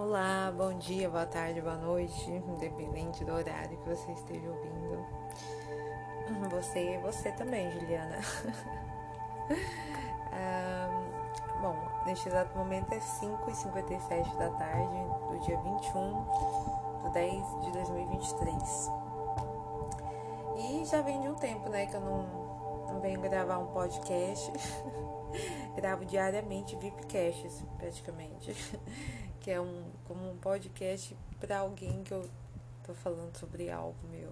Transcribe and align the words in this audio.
Olá, 0.00 0.54
bom 0.56 0.74
dia, 0.74 1.10
boa 1.10 1.26
tarde, 1.26 1.60
boa 1.60 1.74
noite, 1.74 2.30
independente 2.30 3.24
do 3.24 3.32
horário 3.32 3.76
que 3.78 3.88
você 3.88 4.12
esteja 4.12 4.48
ouvindo. 4.48 5.04
Você 6.50 6.94
e 6.94 6.98
você 6.98 7.32
também, 7.32 7.68
Juliana. 7.72 8.18
um, 10.30 11.58
bom, 11.60 11.76
neste 12.06 12.28
exato 12.28 12.56
momento 12.56 12.92
é 12.92 12.98
5h57 12.98 14.36
da 14.36 14.50
tarde 14.50 14.96
do 15.30 15.38
dia 15.40 15.58
21 15.58 17.02
de 17.02 17.10
10 17.14 17.60
de 17.62 17.72
2023. 17.72 18.90
E 20.58 20.84
já 20.84 21.02
vem 21.02 21.20
de 21.20 21.28
um 21.28 21.34
tempo, 21.34 21.68
né, 21.68 21.86
que 21.86 21.96
eu 21.96 22.00
não, 22.00 22.22
não 22.86 23.00
venho 23.00 23.20
gravar 23.20 23.58
um 23.58 23.66
podcast. 23.66 24.52
Gravo 25.74 26.04
diariamente 26.04 26.76
VIPcasts, 26.76 27.64
praticamente 27.76 28.54
que 29.40 29.50
é 29.50 29.60
um, 29.60 29.84
como 30.06 30.30
um 30.30 30.36
podcast 30.36 31.16
para 31.40 31.58
alguém 31.58 32.02
que 32.02 32.12
eu 32.12 32.28
tô 32.84 32.94
falando 32.94 33.36
sobre 33.36 33.70
algo 33.70 33.96
meu, 34.10 34.30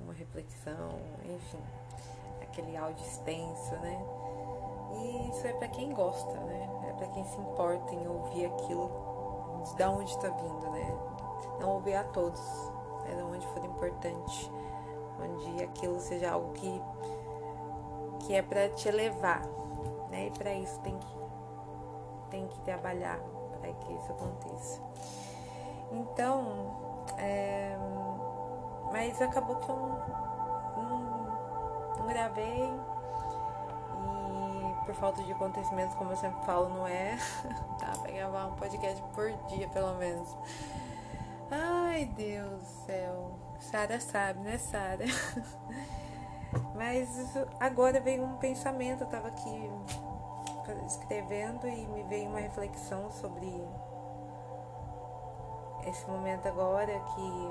uma 0.00 0.12
reflexão, 0.12 0.90
enfim, 1.24 1.62
aquele 2.42 2.76
áudio 2.76 3.04
extenso, 3.04 3.72
né? 3.76 4.00
E 4.92 5.30
isso 5.30 5.46
é 5.46 5.52
para 5.52 5.68
quem 5.68 5.92
gosta, 5.92 6.32
né? 6.32 6.68
É 6.88 6.92
para 6.92 7.06
quem 7.08 7.24
se 7.24 7.36
importa 7.36 7.94
em 7.94 8.08
ouvir 8.08 8.46
aquilo 8.46 8.90
de 9.66 9.76
da 9.76 9.90
onde 9.90 10.10
está 10.10 10.28
vindo, 10.28 10.70
né? 10.70 10.98
Não 11.60 11.74
ouvir 11.74 11.94
a 11.94 12.04
todos, 12.04 12.40
é 13.06 13.14
de 13.14 13.22
onde 13.22 13.46
for 13.48 13.64
importante, 13.64 14.50
onde 15.20 15.62
aquilo 15.62 16.00
seja 16.00 16.32
algo 16.32 16.52
que 16.54 16.82
que 18.20 18.34
é 18.34 18.42
para 18.42 18.68
te 18.70 18.88
elevar, 18.88 19.42
né? 20.10 20.26
E 20.26 20.30
para 20.30 20.54
isso 20.54 20.78
tem 20.80 20.98
que 20.98 21.20
tem 22.30 22.46
que 22.46 22.60
trabalhar 22.60 23.18
para 23.60 23.72
que 23.72 23.92
isso 23.92 24.12
aconteça. 24.12 24.80
Então, 25.92 27.00
é, 27.18 27.76
mas 28.92 29.20
acabou 29.20 29.56
que 29.56 29.68
eu 29.68 29.76
não, 29.76 30.82
não, 30.82 31.98
não 31.98 32.06
gravei 32.06 32.70
e 34.70 34.84
por 34.84 34.94
falta 34.94 35.22
de 35.22 35.32
acontecimentos, 35.32 35.94
como 35.94 36.12
eu 36.12 36.16
sempre 36.16 36.44
falo, 36.44 36.68
não 36.68 36.86
é. 36.86 37.16
Tá, 37.78 37.92
pra 37.98 38.12
gravar 38.12 38.46
um 38.46 38.56
podcast 38.56 39.02
por 39.14 39.32
dia, 39.48 39.66
pelo 39.68 39.94
menos. 39.94 40.36
Ai, 41.50 42.04
Deus 42.16 42.60
do 42.60 42.66
céu. 42.86 43.30
Sara 43.58 43.98
sabe, 44.00 44.40
né, 44.40 44.58
Sara? 44.58 45.04
Mas 46.74 47.08
agora 47.58 48.00
veio 48.00 48.24
um 48.24 48.36
pensamento, 48.36 49.04
eu 49.04 49.06
tava 49.06 49.28
aqui 49.28 49.70
escrevendo 50.86 51.66
e 51.66 51.86
me 51.86 52.02
veio 52.04 52.28
uma 52.28 52.40
reflexão 52.40 53.10
sobre 53.10 53.46
esse 55.86 56.08
momento 56.08 56.46
agora 56.46 56.92
que 57.14 57.50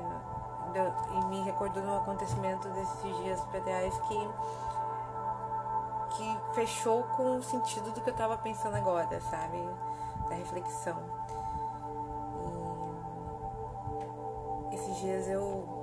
e 1.17 1.25
me 1.25 1.41
recordou 1.41 1.81
um 1.83 1.97
acontecimento 1.97 2.69
desses 2.69 3.17
dias 3.17 3.41
pedais 3.45 3.97
que 4.01 4.29
que 6.15 6.53
fechou 6.53 7.03
com 7.15 7.37
o 7.37 7.43
sentido 7.43 7.91
do 7.91 8.01
que 8.01 8.09
eu 8.09 8.13
estava 8.13 8.37
pensando 8.37 8.75
agora, 8.75 9.21
sabe? 9.21 9.57
Da 10.27 10.35
reflexão. 10.35 10.97
E 14.71 14.75
esses 14.75 14.97
dias 14.97 15.27
eu 15.27 15.79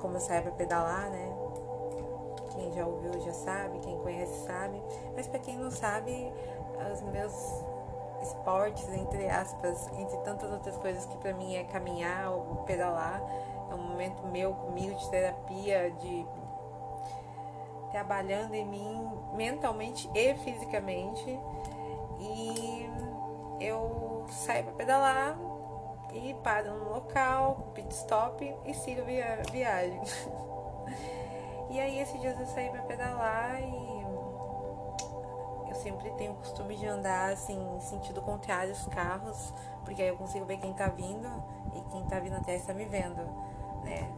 como 0.00 0.16
eu 0.16 0.20
pedalar, 0.52 1.10
né? 1.10 1.36
Quem 2.58 2.72
já 2.72 2.84
ouviu 2.84 3.20
já 3.20 3.32
sabe, 3.32 3.78
quem 3.78 3.96
conhece 3.98 4.44
sabe. 4.44 4.82
Mas 5.14 5.28
para 5.28 5.38
quem 5.38 5.56
não 5.56 5.70
sabe, 5.70 6.32
os 6.92 7.00
meus 7.02 7.64
esportes, 8.20 8.88
entre 8.92 9.30
aspas, 9.30 9.88
entre 9.96 10.16
tantas 10.18 10.50
outras 10.50 10.76
coisas 10.78 11.06
que 11.06 11.16
para 11.18 11.32
mim 11.32 11.54
é 11.54 11.62
caminhar 11.62 12.32
ou 12.32 12.56
pedalar, 12.66 13.22
é 13.70 13.74
um 13.74 13.78
momento 13.78 14.26
meu 14.26 14.52
comigo 14.54 14.94
de 14.96 15.08
terapia, 15.08 15.92
de 15.92 16.26
trabalhando 17.92 18.54
em 18.54 18.66
mim 18.66 19.10
mentalmente 19.34 20.10
e 20.12 20.34
fisicamente. 20.34 21.38
E 22.18 22.90
eu 23.60 24.24
saio 24.28 24.64
para 24.64 24.72
pedalar 24.72 25.38
e 26.12 26.34
paro 26.42 26.74
no 26.74 26.90
local, 26.94 27.70
pit 27.74 27.94
stop 27.94 28.56
e 28.64 28.74
sigo 28.74 29.02
a 29.02 29.50
viagem. 29.52 30.00
E 31.70 31.78
aí 31.78 31.98
esses 31.98 32.20
dias 32.20 32.38
eu 32.38 32.46
saí 32.46 32.70
pra 32.70 32.82
pedalar 32.82 33.60
e 33.60 34.02
eu 35.68 35.74
sempre 35.74 36.10
tenho 36.12 36.32
o 36.32 36.36
costume 36.36 36.76
de 36.76 36.86
andar 36.86 37.32
assim, 37.32 37.58
em 37.76 37.80
sentido 37.80 38.22
contrário 38.22 38.70
aos 38.70 38.86
carros, 38.86 39.52
porque 39.84 40.02
aí 40.02 40.08
eu 40.08 40.16
consigo 40.16 40.46
ver 40.46 40.58
quem 40.58 40.72
tá 40.72 40.88
vindo 40.88 41.28
e 41.74 41.80
quem 41.90 42.04
tá 42.06 42.18
vindo 42.18 42.36
até 42.36 42.56
está 42.56 42.72
me 42.72 42.86
vendo, 42.86 43.22
né? 43.84 44.10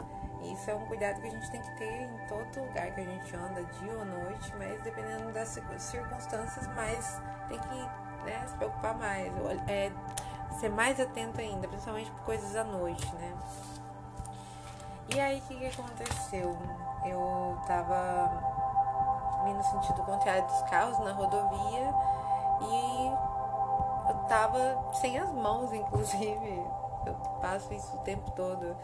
Isso 0.42 0.70
é 0.70 0.74
um 0.74 0.86
cuidado 0.86 1.20
que 1.20 1.26
a 1.26 1.30
gente 1.30 1.50
tem 1.50 1.60
que 1.60 1.76
ter 1.76 2.02
em 2.02 2.26
todo 2.26 2.66
lugar 2.66 2.94
que 2.94 3.00
a 3.00 3.04
gente 3.04 3.36
anda, 3.36 3.62
dia 3.62 3.92
ou 3.92 4.04
noite, 4.04 4.52
mas 4.56 4.80
dependendo 4.82 5.32
das 5.32 5.60
circunstâncias, 5.78 6.66
mais 6.68 7.20
tem 7.48 7.58
que 7.58 8.24
né, 8.24 8.46
se 8.46 8.56
preocupar 8.56 8.96
mais, 8.96 9.30
é, 9.68 9.92
ser 10.58 10.70
mais 10.70 10.98
atento 10.98 11.40
ainda, 11.40 11.68
principalmente 11.68 12.10
por 12.10 12.24
coisas 12.24 12.56
à 12.56 12.64
noite, 12.64 13.14
né? 13.16 13.34
E 15.14 15.20
aí 15.20 15.38
o 15.38 15.42
que, 15.42 15.56
que 15.56 15.66
aconteceu? 15.66 16.56
eu 17.04 17.58
tava 17.66 18.30
vindo 19.44 19.56
no 19.56 19.64
sentido 19.64 20.02
contrário 20.02 20.46
dos 20.46 20.62
carros 20.62 20.98
na 20.98 21.12
rodovia 21.12 21.94
e 22.60 24.10
eu 24.10 24.14
tava 24.28 24.92
sem 24.94 25.18
as 25.18 25.32
mãos, 25.32 25.72
inclusive. 25.74 26.64
Eu 27.06 27.14
passo 27.40 27.72
isso 27.72 27.96
o 27.96 28.00
tempo 28.00 28.30
todo. 28.32 28.76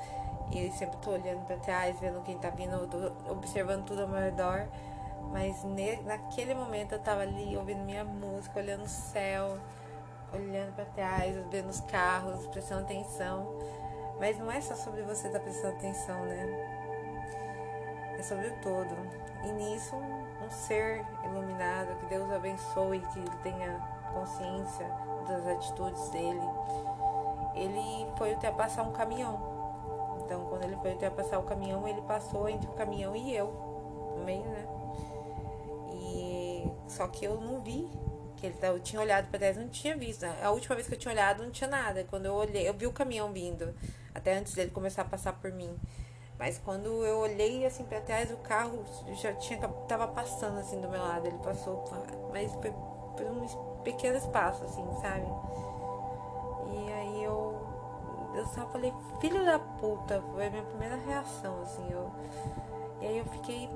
E 0.51 0.71
sempre 0.71 0.97
tô 0.99 1.11
olhando 1.11 1.45
para 1.45 1.57
trás, 1.57 1.99
vendo 1.99 2.23
quem 2.23 2.39
tá 2.39 2.51
vindo, 2.51 2.89
observando 3.29 3.85
tudo 3.85 4.03
ao 4.03 4.09
meu 4.09 4.21
redor. 4.21 4.69
Mas 5.33 5.63
naquele 6.05 6.55
momento 6.55 6.93
eu 6.93 7.01
tava 7.01 7.23
ali 7.23 7.57
ouvindo 7.57 7.81
minha 7.81 8.05
música, 8.05 8.61
olhando 8.61 8.85
o 8.85 8.89
céu, 8.89 9.59
olhando 10.33 10.73
para 10.75 10.85
trás, 10.87 11.37
vendo 11.51 11.69
os 11.69 11.81
carros, 11.81 12.47
prestando 12.47 12.83
atenção. 12.83 13.59
Mas 14.19 14.39
não 14.39 14.51
é 14.51 14.61
só 14.61 14.75
sobre 14.75 15.03
você 15.03 15.27
estar 15.27 15.39
tá 15.39 15.45
prestando 15.45 15.77
atenção, 15.77 16.25
né? 16.25 16.77
é 18.19 18.23
sobre 18.23 18.49
o 18.49 18.53
todo. 18.63 18.97
E 19.45 19.53
nisso, 19.53 19.97
um 19.97 20.51
ser 20.51 21.05
iluminado, 21.25 21.95
que 22.01 22.07
Deus 22.07 22.31
abençoe, 22.31 23.01
que 23.13 23.19
ele 23.19 23.31
tenha 23.43 23.79
consciência 24.13 24.87
das 25.29 25.47
atitudes 25.47 26.09
dele, 26.09 26.41
ele 27.55 28.11
foi 28.17 28.33
ultrapassar 28.33 28.83
um 28.83 28.93
caminhão. 28.93 29.57
Então, 30.25 30.47
quando 30.47 30.65
ele 30.65 30.77
foi 30.77 30.93
ultrapassar 30.93 31.39
o 31.39 31.43
caminhão, 31.43 31.87
ele 31.87 32.01
passou 32.03 32.49
entre 32.49 32.69
o 32.69 32.73
caminhão 32.73 33.15
e 33.15 33.35
eu, 33.35 33.53
no 34.17 34.25
meio, 34.25 34.45
né? 34.45 34.67
E 35.93 36.71
só 36.89 37.07
que 37.07 37.25
eu 37.25 37.41
não 37.41 37.61
vi 37.61 37.89
que 38.37 38.47
ele 38.47 38.57
eu 38.63 38.81
tinha 38.81 39.01
olhado 39.01 39.29
para 39.29 39.39
trás, 39.39 39.57
não 39.57 39.69
tinha 39.69 39.97
visto. 39.97 40.25
A 40.25 40.51
última 40.51 40.75
vez 40.75 40.87
que 40.87 40.95
eu 40.95 40.99
tinha 40.99 41.13
olhado, 41.13 41.43
não 41.43 41.51
tinha 41.51 41.69
nada. 41.69 42.05
Quando 42.05 42.27
eu 42.27 42.35
olhei, 42.35 42.69
eu 42.69 42.75
vi 42.75 42.87
o 42.87 42.93
caminhão 42.93 43.33
vindo, 43.33 43.75
até 44.15 44.37
antes 44.37 44.55
dele 44.55 44.71
começar 44.71 45.03
a 45.03 45.05
passar 45.07 45.33
por 45.35 45.51
mim. 45.53 45.77
Mas 46.39 46.59
quando 46.59 47.05
eu 47.05 47.19
olhei 47.19 47.65
assim 47.65 47.85
para 47.85 48.01
trás, 48.01 48.31
o 48.31 48.37
carro 48.39 48.85
já 49.15 49.33
tinha 49.35 49.67
tava 49.89 50.07
passando 50.09 50.59
assim 50.59 50.81
do 50.81 50.89
meu 50.89 51.01
lado. 51.01 51.27
Ele 51.27 51.39
passou, 51.39 51.85
mas 52.31 52.53
foi 52.53 52.71
por 52.71 53.27
um 53.27 53.83
pequeno 53.83 54.19
espaço, 54.19 54.65
assim, 54.65 54.85
sabe? 55.01 55.27
E 56.73 56.93
aí 56.93 57.25
eu 57.25 57.67
eu 58.35 58.47
só 58.49 58.67
falei, 58.67 58.93
filho 59.19 59.43
da 59.47 59.59
puta, 59.59 60.23
foi 60.35 60.47
a 60.47 60.51
minha 60.51 60.63
primeira 60.63 60.97
reação, 60.97 61.63
assim, 61.63 61.91
eu. 61.91 62.11
E 63.01 63.07
aí 63.07 63.19
eu 63.19 63.25
fiquei, 63.25 63.71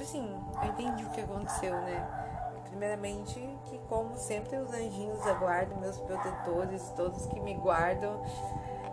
assim, 0.00 0.40
eu 0.62 0.68
entendi 0.70 1.04
o 1.04 1.10
que 1.10 1.20
aconteceu, 1.20 1.74
né? 1.80 2.27
Primeiramente, 2.68 3.34
que 3.66 3.78
como 3.88 4.16
sempre 4.16 4.56
os 4.56 4.72
anjinhos 4.72 5.26
aguardam, 5.26 5.78
meus 5.78 5.98
protetores, 5.98 6.88
todos 6.96 7.26
que 7.26 7.40
me 7.40 7.54
guardam, 7.54 8.22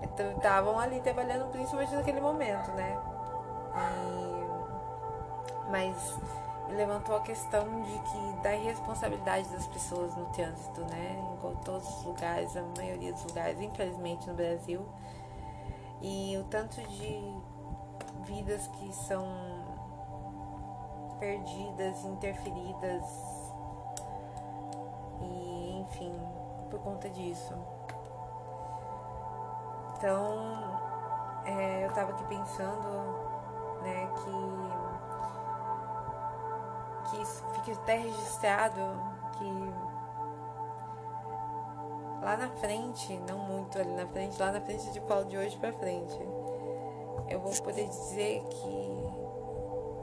então 0.02 0.32
estavam 0.32 0.80
ali 0.80 1.02
trabalhando 1.02 1.52
principalmente 1.52 1.94
naquele 1.94 2.22
momento, 2.22 2.72
né? 2.72 2.98
E, 3.76 5.72
mas 5.72 6.18
levantou 6.70 7.18
a 7.18 7.22
questão 7.22 7.82
de 7.82 8.00
que 8.00 8.42
da 8.42 8.56
irresponsabilidade 8.56 9.50
das 9.50 9.68
pessoas 9.68 10.16
no 10.16 10.26
trânsito, 10.28 10.82
né? 10.82 11.18
Em 11.44 11.56
todos 11.64 11.88
os 11.98 12.06
lugares, 12.06 12.56
a 12.56 12.64
maioria 12.78 13.14
dos 13.14 13.24
lugares, 13.26 13.60
infelizmente 13.60 14.28
no 14.28 14.36
Brasil. 14.36 14.86
E 16.02 16.38
o 16.38 16.44
tanto 16.46 16.82
de 16.82 17.36
vidas 18.24 18.68
que 18.68 18.94
são 18.94 19.26
perdidas, 21.20 22.04
interferidas 22.04 23.45
enfim, 25.96 26.12
por 26.70 26.80
conta 26.80 27.10
disso. 27.10 27.54
Então, 29.98 30.36
é, 31.46 31.86
eu 31.86 31.90
estava 31.90 32.12
aqui 32.12 32.24
pensando, 32.26 32.88
né, 33.82 34.10
que, 37.06 37.10
que 37.10 37.22
isso 37.22 37.44
fique 37.54 37.72
até 37.72 37.98
registrado 37.98 38.82
que 39.38 39.74
lá 42.22 42.36
na 42.38 42.50
frente, 42.50 43.18
não 43.30 43.38
muito 43.40 43.80
ali 43.80 43.94
na 43.94 44.08
frente, 44.08 44.40
lá 44.40 44.52
na 44.52 44.60
frente 44.60 44.92
de 44.92 45.00
Paulo 45.02 45.26
de 45.26 45.38
hoje 45.38 45.56
para 45.58 45.72
frente, 45.74 46.20
eu 47.30 47.40
vou 47.40 47.54
poder 47.62 47.88
dizer 47.88 48.44
que 48.50 49.26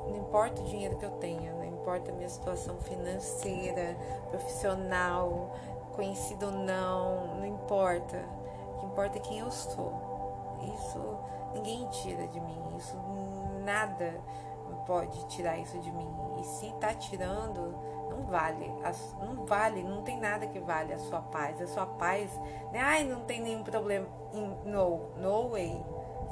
não 0.09 0.17
importa 0.17 0.63
o 0.63 0.65
dinheiro 0.65 0.97
que 0.97 1.05
eu 1.05 1.11
tenha, 1.13 1.53
não 1.53 1.65
importa 1.65 2.11
a 2.11 2.15
minha 2.15 2.29
situação 2.29 2.77
financeira, 2.81 3.97
profissional, 4.31 5.55
conhecido 5.95 6.47
ou 6.47 6.53
não, 6.53 7.37
não 7.37 7.47
importa. 7.47 8.19
O 8.77 8.81
que 8.81 8.87
importa 8.87 9.19
é 9.19 9.21
quem 9.21 9.39
eu 9.39 9.51
sou. 9.51 10.13
Isso 10.75 11.19
ninguém 11.55 11.87
tira 11.89 12.27
de 12.29 12.41
mim, 12.41 12.63
isso 12.77 12.97
nada 13.65 14.21
pode 14.87 15.25
tirar 15.27 15.59
isso 15.59 15.79
de 15.79 15.91
mim. 15.91 16.11
E 16.41 16.45
se 16.45 16.73
tá 16.81 16.95
tirando, 16.95 17.75
não 18.09 18.25
vale. 18.25 18.73
Não 19.21 19.45
vale, 19.47 19.83
não 19.83 20.03
tem 20.03 20.19
nada 20.19 20.47
que 20.47 20.59
vale 20.61 20.93
a 20.93 20.99
sua 20.99 21.21
paz. 21.21 21.61
A 21.61 21.67
sua 21.67 21.87
paz, 21.87 22.31
né? 22.73 22.81
Ai, 22.81 23.05
não 23.05 23.21
tem 23.21 23.41
nenhum 23.41 23.63
problema. 23.63 24.07
No, 24.65 25.11
no 25.17 25.51
way. 25.51 25.85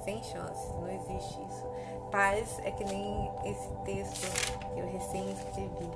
Sem 0.04 0.22
chance, 0.22 0.72
não 0.78 0.88
existe 0.88 1.42
isso. 1.42 1.66
Paz 2.10 2.58
é 2.64 2.70
que 2.70 2.84
nem 2.84 3.30
esse 3.44 3.68
texto 3.84 4.26
que 4.72 4.80
eu 4.80 4.86
recém 4.86 5.30
escrevi. 5.30 5.90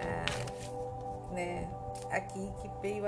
Ah, 0.00 0.87
né? 1.30 1.68
Aqui 2.10 2.52
que 2.60 2.70
veio 2.80 3.04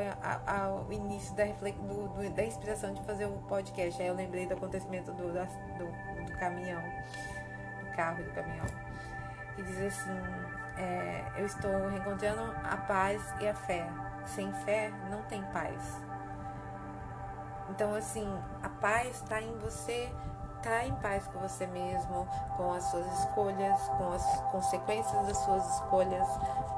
ao 0.47 0.91
início 0.93 1.35
da, 1.35 1.45
do, 1.45 2.09
do, 2.09 2.31
da 2.31 2.45
inspiração 2.45 2.93
de 2.93 3.03
fazer 3.05 3.27
o 3.27 3.39
podcast. 3.49 4.01
Aí 4.01 4.09
eu 4.09 4.15
lembrei 4.15 4.47
do 4.47 4.55
acontecimento 4.55 5.13
do, 5.13 5.33
do, 5.33 6.27
do 6.27 6.39
caminhão, 6.39 6.83
do 7.81 7.97
carro 7.97 8.21
e 8.21 8.25
do 8.25 8.33
caminhão. 8.33 8.67
Que 9.55 9.63
diz 9.63 9.79
assim: 9.79 10.19
é, 10.77 11.25
Eu 11.37 11.47
estou 11.47 11.89
reencontrando 11.89 12.43
a 12.65 12.77
paz 12.77 13.23
e 13.41 13.49
a 13.49 13.55
fé. 13.55 13.87
Sem 14.27 14.53
fé 14.65 14.93
não 15.11 15.23
tem 15.23 15.43
paz. 15.45 16.01
Então, 17.71 17.95
assim, 17.95 18.27
a 18.63 18.69
paz 18.69 19.23
está 19.23 19.41
em 19.41 19.57
você 19.59 20.11
tá 20.63 20.85
em 20.85 20.95
paz 20.97 21.27
com 21.27 21.39
você 21.39 21.67
mesmo, 21.67 22.27
com 22.57 22.73
as 22.73 22.85
suas 22.85 23.07
escolhas, 23.19 23.81
com 23.97 24.13
as 24.13 24.41
consequências 24.53 25.27
das 25.27 25.37
suas 25.39 25.75
escolhas, 25.75 26.29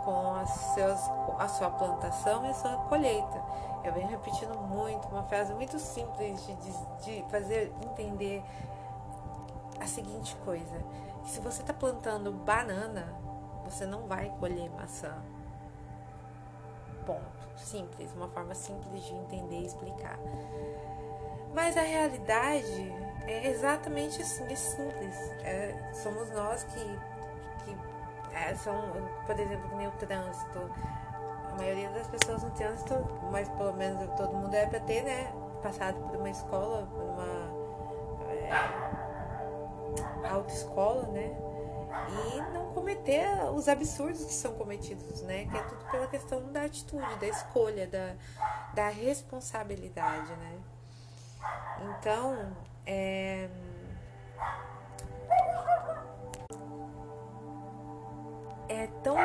com 0.05 0.35
as 0.37 0.51
seus, 0.51 1.01
a 1.39 1.49
sua 1.49 1.71
plantação 1.71 2.47
e 2.47 2.51
a 2.51 2.55
sua 2.55 2.77
colheita. 2.89 3.43
Eu 3.85 3.93
venho 3.93 4.09
repetindo 4.09 4.57
muito, 4.59 5.09
uma 5.09 5.25
frase 5.25 5.53
muito 5.55 5.79
simples 5.79 6.45
de, 6.47 6.55
de, 6.55 6.73
de 7.05 7.31
fazer 7.31 7.73
entender 7.85 8.43
a 9.81 9.87
seguinte 9.87 10.37
coisa: 10.45 10.83
se 11.25 11.41
você 11.41 11.63
está 11.63 11.75
plantando 11.75 12.33
banana, 12.33 13.15
você 13.65 13.85
não 13.87 14.07
vai 14.07 14.29
colher 14.39 14.71
maçã. 14.71 15.15
Ponto. 17.05 17.43
Simples, 17.57 18.13
uma 18.15 18.29
forma 18.29 18.55
simples 18.55 19.05
de 19.05 19.15
entender 19.15 19.61
e 19.61 19.67
explicar. 19.67 20.19
Mas 21.53 21.77
a 21.77 21.83
realidade 21.83 22.93
é 23.27 23.49
exatamente 23.49 24.23
assim, 24.23 24.45
é 24.51 24.57
simples. 24.57 25.17
É, 25.43 25.75
somos 25.93 26.31
nós 26.31 26.65
que, 26.65 26.99
que 27.65 27.77
é, 28.35 28.55
são, 28.55 28.77
por 29.27 29.39
exemplo, 29.39 29.69
que 29.69 29.75
nem 29.77 29.89
o 29.89 29.93
trânsito. 29.93 30.71
A 31.53 31.55
maioria 31.57 31.91
das 31.91 32.07
pessoas 32.07 32.43
no 32.43 32.51
trânsito, 32.53 32.95
mas 33.31 33.49
pelo 33.51 33.75
menos 33.75 34.09
todo 34.17 34.35
mundo 34.35 34.55
é 34.55 34.67
para 34.67 34.81
ter, 34.81 35.03
né? 35.03 35.33
Passado 35.63 36.01
por 36.09 36.17
uma 36.17 36.31
escola, 36.31 36.87
por 36.87 37.03
uma 37.03 37.53
é, 38.31 38.51
autoescola, 40.29 41.07
né? 41.09 41.31
E 42.09 42.41
não 42.55 42.73
cometer 42.73 43.29
os 43.55 43.69
absurdos 43.69 44.25
que 44.25 44.33
são 44.33 44.55
cometidos, 44.55 45.21
né? 45.23 45.45
Que 45.45 45.57
é 45.57 45.63
tudo 45.63 45.85
pela 45.91 46.07
questão 46.07 46.51
da 46.51 46.63
atitude, 46.63 47.17
da 47.17 47.27
escolha, 47.27 47.87
da, 47.87 48.15
da 48.75 48.89
responsabilidade, 48.89 50.33
né? 50.33 50.59
Então, 51.83 52.57
é, 52.87 53.49
é 58.69 58.87
tão 59.03 59.17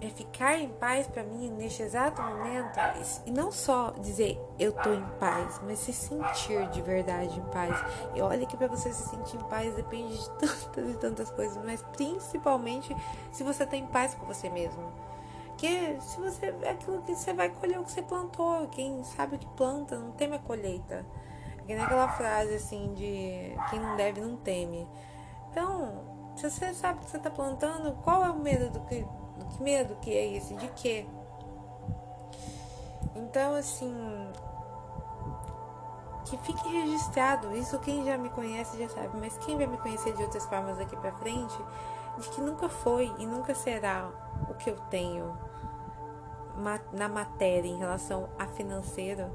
é 0.00 0.08
ficar 0.10 0.58
em 0.58 0.68
paz 0.68 1.06
para 1.06 1.22
mim 1.22 1.50
neste 1.50 1.82
exato 1.82 2.20
momento 2.20 2.78
e 3.24 3.30
não 3.30 3.50
só 3.50 3.92
dizer 3.92 4.38
eu 4.58 4.72
tô 4.72 4.92
em 4.92 5.04
paz, 5.18 5.60
mas 5.64 5.78
se 5.78 5.92
sentir 5.92 6.68
de 6.68 6.82
verdade 6.82 7.38
em 7.38 7.44
paz. 7.44 7.74
E 8.14 8.20
olha 8.20 8.46
que 8.46 8.56
para 8.56 8.66
você 8.66 8.92
se 8.92 9.08
sentir 9.08 9.36
em 9.36 9.44
paz 9.44 9.74
depende 9.74 10.18
de 10.18 10.30
tantas 10.30 10.90
e 10.90 10.98
tantas 10.98 11.30
coisas, 11.30 11.56
mas 11.64 11.82
principalmente 11.96 12.94
se 13.32 13.42
você 13.42 13.64
tá 13.64 13.76
em 13.76 13.86
paz 13.86 14.14
com 14.14 14.26
você 14.26 14.50
mesmo. 14.50 14.92
Que 15.56 15.96
se 16.02 16.20
você 16.20 16.54
é 16.62 16.70
aquilo 16.70 17.00
que 17.00 17.14
você 17.14 17.32
vai 17.32 17.48
colher 17.48 17.80
o 17.80 17.84
que 17.84 17.90
você 17.90 18.02
plantou, 18.02 18.68
quem 18.68 19.02
sabe 19.04 19.36
o 19.36 19.38
que 19.38 19.46
planta 19.48 19.96
não 19.96 20.12
tem 20.12 20.30
a 20.34 20.38
colheita. 20.38 21.06
Que 21.66 21.74
nem 21.74 21.84
aquela 21.84 22.08
frase 22.08 22.54
assim 22.54 22.94
de 22.94 23.56
quem 23.70 23.80
não 23.80 23.96
deve 23.96 24.20
não 24.20 24.36
teme. 24.36 24.88
Então, 25.50 26.04
se 26.36 26.50
você 26.50 26.72
sabe 26.74 27.00
que 27.00 27.10
você 27.10 27.16
está 27.16 27.30
plantando, 27.30 27.92
qual 28.02 28.24
é 28.24 28.30
o 28.30 28.38
medo 28.38 28.70
do 28.70 28.80
que, 28.80 29.06
do 29.36 29.46
que 29.46 29.62
medo 29.62 29.96
que 29.96 30.12
é 30.12 30.36
esse? 30.36 30.54
De 30.54 30.68
quê? 30.68 31.06
Então, 33.14 33.54
assim, 33.54 34.30
que 36.26 36.36
fique 36.38 36.68
registrado, 36.68 37.56
isso 37.56 37.78
quem 37.78 38.04
já 38.04 38.18
me 38.18 38.28
conhece 38.28 38.78
já 38.78 38.88
sabe, 38.88 39.16
mas 39.18 39.38
quem 39.38 39.56
vai 39.56 39.66
me 39.66 39.78
conhecer 39.78 40.14
de 40.14 40.22
outras 40.22 40.44
formas 40.44 40.76
daqui 40.76 40.96
para 40.96 41.12
frente, 41.12 41.56
de 42.18 42.28
que 42.30 42.40
nunca 42.40 42.68
foi 42.68 43.12
e 43.18 43.26
nunca 43.26 43.54
será 43.54 44.10
o 44.50 44.54
que 44.54 44.68
eu 44.68 44.76
tenho 44.90 45.36
na 46.92 47.08
matéria 47.08 47.68
em 47.68 47.76
relação 47.76 48.28
a 48.38 48.46
financeiro 48.46 49.30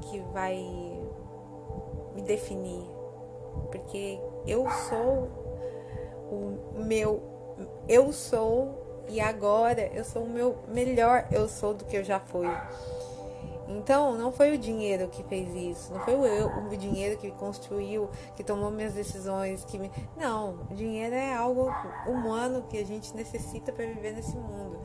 que 0.00 0.20
vai 0.32 1.03
me 2.14 2.22
definir, 2.22 2.84
porque 3.70 4.20
eu 4.46 4.68
sou 4.88 5.28
o 6.30 6.84
meu, 6.84 7.22
eu 7.88 8.12
sou 8.12 9.04
e 9.08 9.20
agora 9.20 9.90
eu 9.94 10.04
sou 10.04 10.24
o 10.24 10.28
meu 10.28 10.56
melhor, 10.68 11.26
eu 11.30 11.48
sou 11.48 11.74
do 11.74 11.84
que 11.84 11.96
eu 11.96 12.04
já 12.04 12.18
fui. 12.18 12.48
Então, 13.66 14.16
não 14.16 14.30
foi 14.30 14.54
o 14.54 14.58
dinheiro 14.58 15.08
que 15.08 15.22
fez 15.22 15.54
isso, 15.54 15.92
não 15.92 16.00
foi 16.00 16.14
o, 16.14 16.26
eu, 16.26 16.48
o 16.48 16.76
dinheiro 16.76 17.18
que 17.18 17.30
construiu, 17.30 18.10
que 18.36 18.44
tomou 18.44 18.70
minhas 18.70 18.92
decisões, 18.92 19.64
que 19.64 19.78
me... 19.78 19.90
não, 20.16 20.66
o 20.70 20.74
dinheiro 20.74 21.14
é 21.14 21.34
algo 21.34 21.70
humano 22.06 22.64
que 22.68 22.76
a 22.76 22.84
gente 22.84 23.14
necessita 23.16 23.72
para 23.72 23.86
viver 23.86 24.12
nesse 24.12 24.36
mundo. 24.36 24.78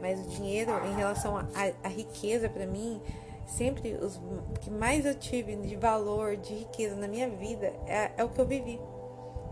Mas 0.00 0.20
o 0.20 0.28
dinheiro, 0.28 0.72
em 0.86 0.94
relação 0.94 1.36
à 1.36 1.88
riqueza, 1.88 2.48
para 2.48 2.66
mim, 2.66 3.02
sempre 3.50 3.94
os 3.94 4.20
que 4.60 4.70
mais 4.70 5.04
eu 5.04 5.14
tive 5.14 5.56
de 5.56 5.76
valor, 5.76 6.36
de 6.36 6.54
riqueza 6.54 6.96
na 6.96 7.08
minha 7.08 7.28
vida 7.28 7.66
é, 7.86 8.12
é 8.16 8.24
o 8.24 8.28
que 8.28 8.40
eu 8.40 8.46
vivi. 8.46 8.80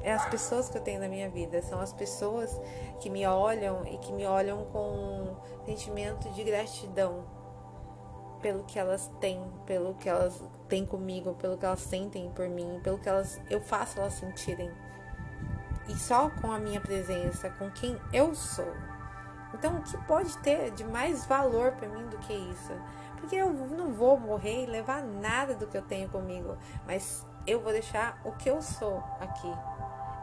É 0.02 0.12
as 0.12 0.26
pessoas 0.26 0.68
que 0.68 0.78
eu 0.78 0.82
tenho 0.82 1.00
na 1.00 1.08
minha 1.08 1.28
vida, 1.28 1.60
são 1.60 1.80
as 1.80 1.92
pessoas 1.92 2.58
que 3.00 3.10
me 3.10 3.26
olham 3.26 3.84
e 3.86 3.98
que 3.98 4.12
me 4.12 4.24
olham 4.24 4.64
com 4.66 5.36
sentimento 5.66 6.30
de 6.30 6.44
gratidão 6.44 7.24
pelo 8.40 8.62
que 8.62 8.78
elas 8.78 9.10
têm, 9.20 9.42
pelo 9.66 9.94
que 9.94 10.08
elas 10.08 10.42
têm 10.68 10.86
comigo, 10.86 11.34
pelo 11.34 11.58
que 11.58 11.66
elas 11.66 11.80
sentem 11.80 12.30
por 12.30 12.48
mim, 12.48 12.80
pelo 12.82 12.98
que 12.98 13.08
elas 13.08 13.40
eu 13.50 13.60
faço 13.60 13.98
elas 13.98 14.14
sentirem. 14.14 14.70
E 15.88 15.96
só 15.96 16.30
com 16.30 16.52
a 16.52 16.58
minha 16.58 16.80
presença, 16.80 17.50
com 17.50 17.70
quem 17.70 17.98
eu 18.12 18.34
sou. 18.34 18.72
Então, 19.54 19.78
o 19.78 19.82
que 19.82 19.96
pode 20.06 20.36
ter 20.38 20.70
de 20.72 20.84
mais 20.84 21.26
valor 21.26 21.72
para 21.72 21.88
mim 21.88 22.06
do 22.08 22.18
que 22.18 22.32
isso? 22.32 22.72
Porque 23.20 23.36
eu 23.36 23.52
não 23.52 23.92
vou 23.92 24.18
morrer 24.18 24.64
e 24.64 24.66
levar 24.66 25.02
nada 25.02 25.54
do 25.54 25.66
que 25.66 25.76
eu 25.76 25.82
tenho 25.82 26.08
comigo, 26.08 26.56
mas 26.86 27.26
eu 27.46 27.60
vou 27.60 27.72
deixar 27.72 28.20
o 28.24 28.32
que 28.32 28.48
eu 28.48 28.60
sou 28.62 29.02
aqui. 29.20 29.52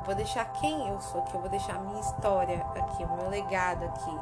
Vou 0.06 0.14
deixar 0.14 0.46
quem 0.54 0.88
eu 0.88 1.02
sou 1.02 1.22
aqui, 1.22 1.34
eu 1.36 1.42
vou 1.42 1.50
deixar 1.50 1.76
a 1.76 1.80
minha 1.80 2.00
história 2.00 2.58
aqui, 2.76 3.04
o 3.04 3.16
meu 3.16 3.30
legado 3.30 3.86
aqui. 3.86 4.20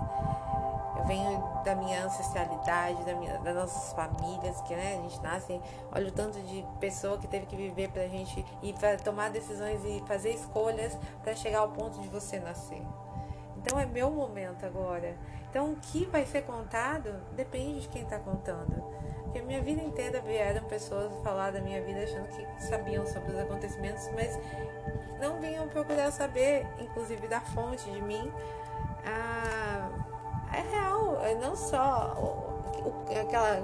Eu 0.97 1.05
venho 1.05 1.43
da 1.65 1.75
minha 1.75 2.05
ancestralidade, 2.05 3.03
da 3.03 3.13
minha, 3.15 3.37
das 3.39 3.53
nossas 3.53 3.91
famílias, 3.93 4.61
que 4.61 4.73
né, 4.73 4.97
a 4.97 5.01
gente 5.01 5.21
nasce, 5.21 5.61
olha 5.91 6.07
o 6.07 6.11
tanto 6.11 6.39
de 6.41 6.65
pessoa 6.79 7.17
que 7.17 7.27
teve 7.27 7.45
que 7.45 7.55
viver 7.57 7.89
pra 7.89 8.07
gente 8.07 8.45
e 8.61 8.71
pra 8.71 8.95
tomar 8.97 9.29
decisões 9.29 9.83
e 9.83 10.01
fazer 10.07 10.29
escolhas 10.31 10.97
para 11.21 11.35
chegar 11.35 11.59
ao 11.59 11.69
ponto 11.69 11.99
de 11.99 12.07
você 12.07 12.39
nascer. 12.39 12.81
Então 13.63 13.79
é 13.79 13.85
meu 13.85 14.11
momento 14.11 14.65
agora. 14.65 15.15
Então, 15.49 15.71
o 15.71 15.75
que 15.77 16.05
vai 16.05 16.25
ser 16.25 16.41
contado 16.41 17.13
depende 17.35 17.81
de 17.81 17.87
quem 17.87 18.03
está 18.03 18.19
contando. 18.19 18.83
Porque 19.23 19.39
a 19.39 19.43
minha 19.43 19.61
vida 19.61 19.81
inteira 19.81 20.19
vieram 20.19 20.63
pessoas 20.65 21.11
falar 21.23 21.51
da 21.51 21.61
minha 21.61 21.81
vida 21.81 22.03
achando 22.03 22.27
que 22.27 22.63
sabiam 22.63 23.05
sobre 23.05 23.31
os 23.31 23.39
acontecimentos, 23.39 24.09
mas 24.13 24.37
não 25.19 25.39
vinham 25.39 25.67
procurar 25.69 26.11
saber, 26.11 26.67
inclusive 26.79 27.27
da 27.27 27.39
fonte 27.39 27.89
de 27.89 28.01
mim. 28.01 28.31
Ah, 29.05 29.89
é 30.51 30.61
real, 30.75 31.21
é 31.23 31.35
não 31.35 31.55
só 31.55 32.15
o, 32.19 32.89
o, 32.89 33.19
aquela, 33.19 33.63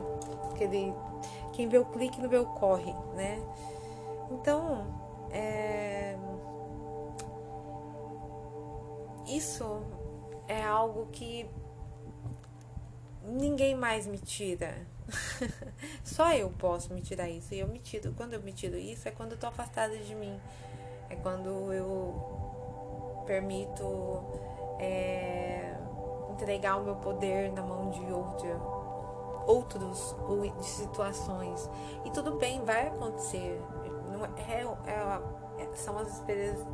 aquele, 0.52 0.94
quem 1.54 1.68
vê 1.68 1.78
o 1.78 1.86
clique 1.86 2.22
não 2.22 2.30
vê 2.30 2.38
o 2.38 2.46
corre, 2.46 2.94
né? 3.16 3.42
Então, 4.32 4.88
é, 5.32 6.16
isso 9.30 9.82
é 10.48 10.64
algo 10.64 11.08
que 11.12 11.50
ninguém 13.24 13.76
mais 13.76 14.08
me 14.08 14.18
tira. 14.18 14.76
Só 16.04 16.34
eu 16.34 16.50
posso 16.52 16.94
me 16.94 17.02
tirar 17.02 17.30
isso. 17.30 17.54
E 17.54 17.60
eu 17.60 17.68
me 17.68 17.80
tiro. 17.80 18.14
Quando 18.14 18.34
eu 18.34 18.42
me 18.42 18.52
tiro 18.52 18.78
isso, 18.78 19.08
é 19.08 19.12
quando 19.12 19.34
eu 19.34 19.38
tô 19.38 19.48
afastada 19.48 19.98
de 19.98 20.16
mim. 20.16 20.40
É 21.10 21.16
quando 21.16 21.74
eu 21.74 23.24
permito 23.26 24.24
é, 24.80 25.76
entregar 26.32 26.78
o 26.78 26.84
meu 26.84 26.96
poder 26.96 27.52
na 27.52 27.62
mão 27.62 27.90
de 27.90 28.02
outra, 28.12 28.58
outros 29.46 30.16
ou 30.28 30.48
de 30.50 30.66
situações. 30.66 31.70
E 32.06 32.12
tudo 32.12 32.38
bem, 32.38 32.64
vai 32.64 32.88
acontecer. 32.88 33.62
É, 34.48 34.54
é, 34.54 34.92
é, 34.92 35.22
são 35.74 35.98
as 35.98 36.22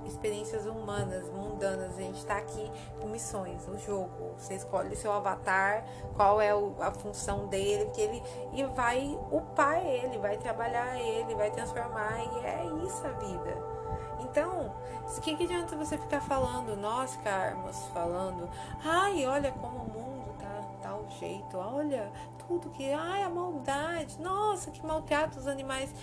experiências 0.05 0.65
humanas, 0.65 1.29
mundanas. 1.29 1.97
A 1.97 2.01
gente 2.01 2.17
está 2.17 2.37
aqui 2.37 2.71
com 2.99 3.07
missões, 3.07 3.67
o 3.67 3.77
jogo. 3.77 4.35
Você 4.37 4.55
escolhe 4.55 4.95
seu 4.95 5.11
avatar, 5.11 5.85
qual 6.15 6.41
é 6.41 6.51
a 6.51 6.91
função 6.91 7.47
dele, 7.47 7.89
que 7.91 8.01
ele 8.01 8.23
e 8.53 8.63
vai 8.63 9.17
upar 9.31 9.85
ele, 9.85 10.17
vai 10.17 10.37
trabalhar 10.37 10.99
ele, 10.99 11.35
vai 11.35 11.51
transformar. 11.51 12.19
E 12.19 12.45
é 12.45 12.65
isso 12.85 13.05
a 13.05 13.11
vida. 13.11 13.75
Então, 14.19 14.73
o 15.17 15.21
que, 15.21 15.35
que 15.35 15.43
adianta 15.43 15.75
você 15.75 15.97
ficar 15.97 16.21
falando, 16.21 16.75
nós 16.75 17.15
ficarmos 17.15 17.77
falando, 17.93 18.49
ai, 18.83 19.25
olha 19.25 19.51
como 19.51 19.77
o 19.77 19.89
mundo 19.89 20.35
tá 20.39 20.61
tal 20.81 21.05
jeito, 21.19 21.57
olha 21.57 22.11
tudo 22.47 22.69
que, 22.69 22.91
ai, 22.91 23.23
a 23.23 23.29
maldade, 23.29 24.19
nossa, 24.19 24.71
que 24.71 24.85
maltrata 24.85 25.39
os 25.39 25.47
animais. 25.47 25.93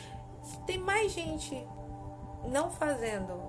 Tem 0.66 0.78
mais 0.78 1.12
gente 1.12 1.66
não 2.44 2.70
fazendo 2.70 3.40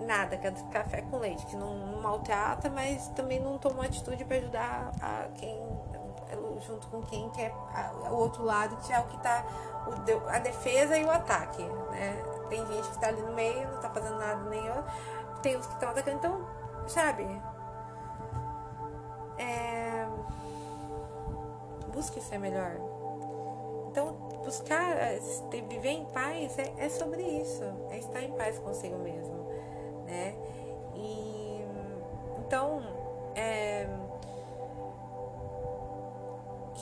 nada, 0.00 0.36
que 0.36 0.46
é 0.46 0.52
café 0.72 1.02
com 1.02 1.18
leite, 1.18 1.46
que 1.46 1.56
não, 1.56 1.74
não 1.74 2.02
maltrata, 2.02 2.68
mas 2.68 3.08
também 3.08 3.40
não 3.40 3.58
tomou 3.58 3.82
atitude 3.82 4.24
para 4.24 4.36
ajudar 4.36 4.92
a 5.00 5.28
quem 5.34 5.58
junto 6.66 6.86
com 6.88 7.02
quem 7.02 7.28
quer 7.30 7.52
o 8.10 8.14
outro 8.14 8.44
lado, 8.44 8.76
que 8.78 8.92
é 8.92 8.98
o 8.98 9.04
que 9.04 9.18
tá 9.18 9.44
o, 9.86 10.28
a 10.28 10.38
defesa 10.38 10.96
e 10.96 11.04
o 11.04 11.10
ataque, 11.10 11.62
né? 11.62 12.22
Tem 12.48 12.66
gente 12.66 12.88
que 12.90 12.98
tá 12.98 13.08
ali 13.08 13.22
no 13.22 13.32
meio, 13.32 13.70
não 13.70 13.80
tá 13.80 13.90
fazendo 13.90 14.18
nada 14.18 14.42
outro. 14.44 14.84
Tem 15.42 15.56
os 15.56 15.66
que 15.66 15.74
estão 15.74 15.90
atacando, 15.90 16.16
então, 16.16 16.46
sabe? 16.86 17.24
É... 19.38 20.06
Busque 21.92 22.20
ser 22.20 22.38
melhor. 22.38 22.76
É, 24.70 25.20
viver 25.68 25.90
em 25.90 26.04
paz 26.06 26.58
é, 26.58 26.72
é 26.78 26.88
sobre 26.88 27.22
isso, 27.22 27.62
é 27.90 27.98
estar 27.98 28.22
em 28.22 28.32
paz 28.32 28.58
consigo 28.58 28.98
mesmo, 28.98 29.46
né? 30.06 30.34
E 30.94 31.64
então, 32.46 32.82
é, 33.34 33.88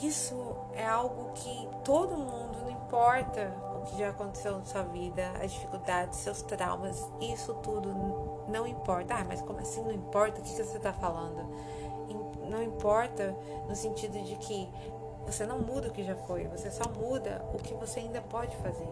isso 0.01 0.55
é 0.73 0.85
algo 0.85 1.31
que 1.33 1.69
todo 1.83 2.17
mundo, 2.17 2.59
não 2.61 2.69
importa 2.69 3.53
o 3.77 3.85
que 3.85 3.97
já 3.97 4.09
aconteceu 4.09 4.57
na 4.57 4.65
sua 4.65 4.83
vida, 4.83 5.31
as 5.41 5.51
dificuldades, 5.51 6.19
seus 6.19 6.41
traumas, 6.41 7.09
isso 7.21 7.53
tudo 7.55 8.43
não 8.47 8.67
importa. 8.67 9.15
Ah, 9.15 9.23
mas 9.23 9.41
como 9.41 9.59
assim 9.59 9.81
não 9.83 9.91
importa? 9.91 10.41
O 10.41 10.43
que 10.43 10.49
você 10.49 10.77
está 10.77 10.93
falando? 10.93 11.49
Não 12.49 12.61
importa 12.61 13.35
no 13.67 13.75
sentido 13.75 14.21
de 14.21 14.35
que 14.35 14.69
você 15.25 15.45
não 15.45 15.59
muda 15.59 15.87
o 15.87 15.91
que 15.91 16.03
já 16.03 16.15
foi, 16.15 16.47
você 16.47 16.69
só 16.69 16.89
muda 16.89 17.43
o 17.53 17.57
que 17.57 17.73
você 17.73 17.99
ainda 17.99 18.21
pode 18.21 18.55
fazer. 18.57 18.87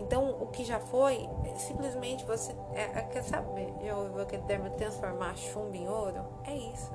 Então, 0.00 0.30
o 0.40 0.46
que 0.48 0.64
já 0.64 0.78
foi, 0.78 1.28
simplesmente 1.56 2.24
você. 2.24 2.54
É, 2.74 2.82
é, 2.82 3.02
quer 3.02 3.22
saber? 3.22 3.72
Já 3.82 3.96
ouviu 3.96 4.22
aquele 4.22 4.42
termo 4.42 4.68
transformar 4.70 5.36
chumbo 5.36 5.74
em 5.74 5.88
ouro? 5.88 6.24
É 6.44 6.54
isso. 6.54 6.90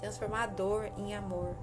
Transformar 0.00 0.44
a 0.44 0.46
dor 0.46 0.90
em 0.96 1.14
amor. 1.14 1.54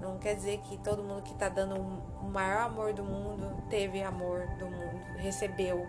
Não 0.00 0.18
quer 0.18 0.34
dizer 0.34 0.58
que 0.58 0.76
todo 0.78 1.02
mundo 1.02 1.22
que 1.22 1.32
está 1.32 1.48
dando 1.48 1.76
o 1.76 2.24
maior 2.28 2.62
amor 2.66 2.92
do 2.92 3.02
mundo 3.02 3.62
teve 3.70 4.02
amor 4.02 4.46
do 4.58 4.66
mundo, 4.66 5.00
recebeu. 5.16 5.86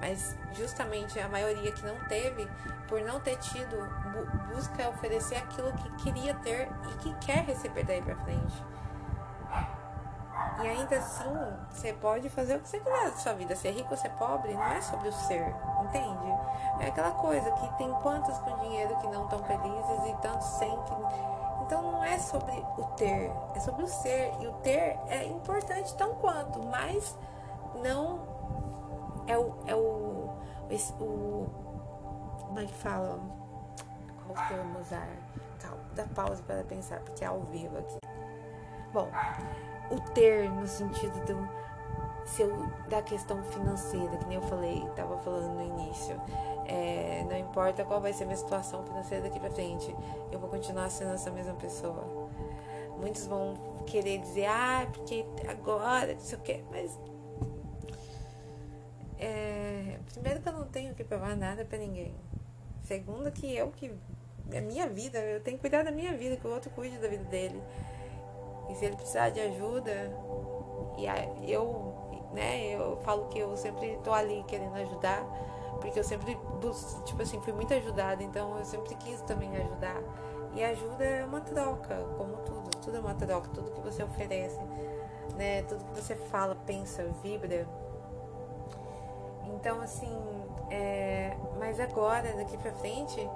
Mas 0.00 0.34
justamente 0.54 1.20
a 1.20 1.28
maioria 1.28 1.70
que 1.70 1.84
não 1.84 1.96
teve, 2.08 2.48
por 2.88 3.02
não 3.02 3.20
ter 3.20 3.36
tido, 3.38 3.76
busca 4.54 4.88
oferecer 4.88 5.36
aquilo 5.36 5.72
que 5.74 6.04
queria 6.04 6.34
ter 6.36 6.68
e 6.90 6.98
que 6.98 7.14
quer 7.26 7.44
receber 7.44 7.84
daí 7.84 8.00
para 8.00 8.16
frente. 8.16 8.64
E 10.62 10.68
ainda 10.68 10.96
assim, 10.96 11.24
você 11.70 11.92
pode 11.94 12.28
fazer 12.28 12.56
o 12.56 12.60
que 12.60 12.68
você 12.68 12.78
quiser 12.78 13.10
da 13.10 13.16
sua 13.16 13.32
vida. 13.32 13.56
Ser 13.56 13.70
rico 13.70 13.88
ou 13.90 13.96
ser 13.96 14.10
pobre 14.10 14.52
não 14.52 14.62
é 14.64 14.80
sobre 14.80 15.08
o 15.08 15.12
ser, 15.12 15.54
entende? 15.82 16.26
É 16.80 16.88
aquela 16.88 17.12
coisa 17.12 17.50
que 17.52 17.78
tem 17.78 17.90
quantos 18.02 18.36
com 18.38 18.58
dinheiro 18.58 18.96
que 18.98 19.06
não 19.08 19.24
estão 19.24 19.38
felizes 19.44 20.06
e 20.06 20.14
tantos 20.20 20.46
sem 20.46 20.70
que. 20.70 20.94
Então 21.62 21.92
não 21.92 22.04
é 22.04 22.18
sobre 22.18 22.52
o 22.76 22.84
ter, 22.96 23.32
é 23.54 23.60
sobre 23.60 23.84
o 23.84 23.88
ser. 23.88 24.32
E 24.40 24.46
o 24.46 24.52
ter 24.54 24.98
é 25.08 25.24
importante 25.26 25.94
tão 25.96 26.14
quanto, 26.16 26.62
mas 26.66 27.16
não 27.82 28.20
é 29.26 29.38
o. 29.38 29.54
É 29.66 29.74
o, 29.74 30.30
esse, 30.68 30.92
o 30.94 31.48
como 32.50 32.58
é 32.58 32.66
que 32.66 32.74
fala? 32.74 33.20
Qual 34.26 34.48
termo 34.48 34.80
usar? 34.80 35.08
Calma, 35.60 35.84
dá 35.94 36.04
pausa 36.14 36.42
para 36.42 36.64
pensar, 36.64 36.98
porque 37.00 37.22
é 37.22 37.28
ao 37.28 37.40
vivo 37.42 37.78
aqui. 37.78 37.98
Bom, 38.92 39.08
o 39.90 40.00
ter 40.12 40.50
no 40.50 40.66
sentido 40.66 41.18
do 41.24 41.60
seu, 42.26 42.48
da 42.88 43.02
questão 43.02 43.42
financeira, 43.44 44.16
que 44.16 44.26
nem 44.26 44.36
eu 44.36 44.42
falei, 44.42 44.84
estava 44.84 45.18
falando 45.18 45.54
no 45.54 45.62
início. 45.62 46.20
É, 46.66 47.26
não 47.28 47.36
importa 47.36 47.84
qual 47.84 48.00
vai 48.00 48.12
ser 48.12 48.24
a 48.24 48.26
minha 48.26 48.36
situação 48.36 48.84
financeira 48.84 49.24
daqui 49.24 49.40
para 49.40 49.50
frente, 49.50 49.94
eu 50.30 50.38
vou 50.38 50.48
continuar 50.48 50.88
sendo 50.90 51.12
essa 51.12 51.30
mesma 51.30 51.54
pessoa. 51.54 52.30
Muitos 53.00 53.26
vão 53.26 53.54
querer 53.86 54.18
dizer, 54.18 54.46
ah, 54.46 54.86
porque 54.92 55.24
agora, 55.48 56.12
não 56.12 56.20
sei 56.20 56.38
o 56.38 56.40
que, 56.42 56.64
mas. 56.70 56.98
É, 59.18 59.98
primeiro 60.12 60.40
que 60.40 60.48
eu 60.48 60.52
não 60.52 60.66
tenho 60.66 60.94
que 60.94 61.04
provar 61.04 61.36
nada 61.36 61.64
para 61.64 61.78
ninguém. 61.78 62.14
Segundo 62.84 63.30
que 63.32 63.54
eu 63.54 63.70
que. 63.70 63.92
É 64.52 64.60
minha 64.60 64.88
vida, 64.88 65.18
eu 65.18 65.40
tenho 65.40 65.56
que 65.56 65.60
cuidar 65.60 65.84
da 65.84 65.92
minha 65.92 66.12
vida, 66.16 66.36
que 66.36 66.44
o 66.44 66.50
outro 66.50 66.70
cuide 66.70 66.98
da 66.98 67.06
vida 67.06 67.22
dele. 67.24 67.62
E 68.70 68.74
se 68.74 68.84
ele 68.84 68.96
precisar 68.96 69.30
de 69.30 69.40
ajuda, 69.40 69.92
e 70.96 71.52
eu, 71.52 71.94
né, 72.32 72.74
eu 72.74 72.98
falo 72.98 73.26
que 73.26 73.38
eu 73.38 73.56
sempre 73.56 73.98
tô 74.04 74.12
ali 74.12 74.44
querendo 74.46 74.76
ajudar, 74.76 75.24
porque 75.80 75.98
eu 75.98 76.04
sempre, 76.04 76.38
tipo 77.04 77.22
assim, 77.22 77.40
fui 77.40 77.52
muito 77.52 77.74
ajudada, 77.74 78.22
então 78.22 78.58
eu 78.58 78.64
sempre 78.64 78.94
quis 78.96 79.20
também 79.22 79.56
ajudar. 79.56 80.00
E 80.54 80.62
ajuda 80.62 81.04
é 81.04 81.24
uma 81.24 81.40
troca, 81.40 81.96
como 82.16 82.36
tudo, 82.38 82.70
tudo 82.82 82.96
é 82.96 83.00
uma 83.00 83.14
troca, 83.14 83.48
tudo 83.54 83.70
que 83.70 83.80
você 83.80 84.02
oferece, 84.02 84.60
né, 85.36 85.62
tudo 85.62 85.84
que 85.84 86.00
você 86.00 86.14
fala, 86.14 86.56
pensa, 86.66 87.04
vibra. 87.22 87.66
Então, 89.46 89.80
assim, 89.80 90.12
é, 90.70 91.36
mas 91.58 91.80
agora, 91.80 92.32
daqui 92.34 92.56
pra 92.58 92.72
frente, 92.72 93.28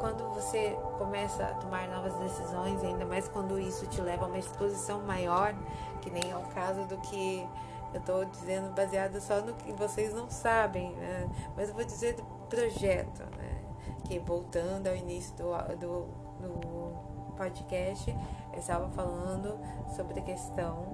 quando 0.00 0.28
você 0.34 0.76
começa 0.98 1.44
a 1.44 1.54
tomar 1.54 1.88
novas 1.88 2.14
decisões, 2.14 2.82
ainda 2.82 3.04
mais 3.04 3.28
quando 3.28 3.58
isso 3.58 3.86
te 3.86 4.00
leva 4.00 4.24
a 4.24 4.28
uma 4.28 4.38
exposição 4.38 5.02
maior, 5.02 5.54
que 6.00 6.10
nem 6.10 6.30
é 6.30 6.36
o 6.36 6.42
caso 6.48 6.84
do 6.86 6.96
que 6.98 7.46
eu 7.92 8.00
estou 8.00 8.24
dizendo 8.24 8.74
baseado 8.74 9.20
só 9.20 9.40
no 9.40 9.54
que 9.54 9.72
vocês 9.72 10.12
não 10.12 10.28
sabem, 10.28 10.92
né? 10.96 11.28
mas 11.56 11.68
eu 11.68 11.74
vou 11.74 11.84
dizer 11.84 12.14
do 12.14 12.24
projeto, 12.48 13.22
né? 13.36 13.62
que 14.04 14.18
voltando 14.18 14.88
ao 14.88 14.96
início 14.96 15.34
do, 15.36 15.52
do, 15.76 16.06
do 16.40 17.34
podcast, 17.36 18.14
eu 18.52 18.58
estava 18.58 18.88
falando 18.90 19.58
sobre 19.94 20.20
a 20.20 20.22
questão 20.22 20.86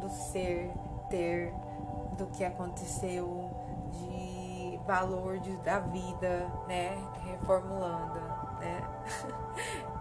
do 0.00 0.08
ser, 0.08 0.70
ter, 1.08 1.52
do 2.16 2.26
que 2.26 2.44
aconteceu, 2.44 3.50
de 3.90 4.78
valor 4.86 5.38
de, 5.38 5.56
da 5.58 5.80
vida, 5.80 6.50
né? 6.66 6.96
Reformulando 7.24 8.43
né? 8.64 8.82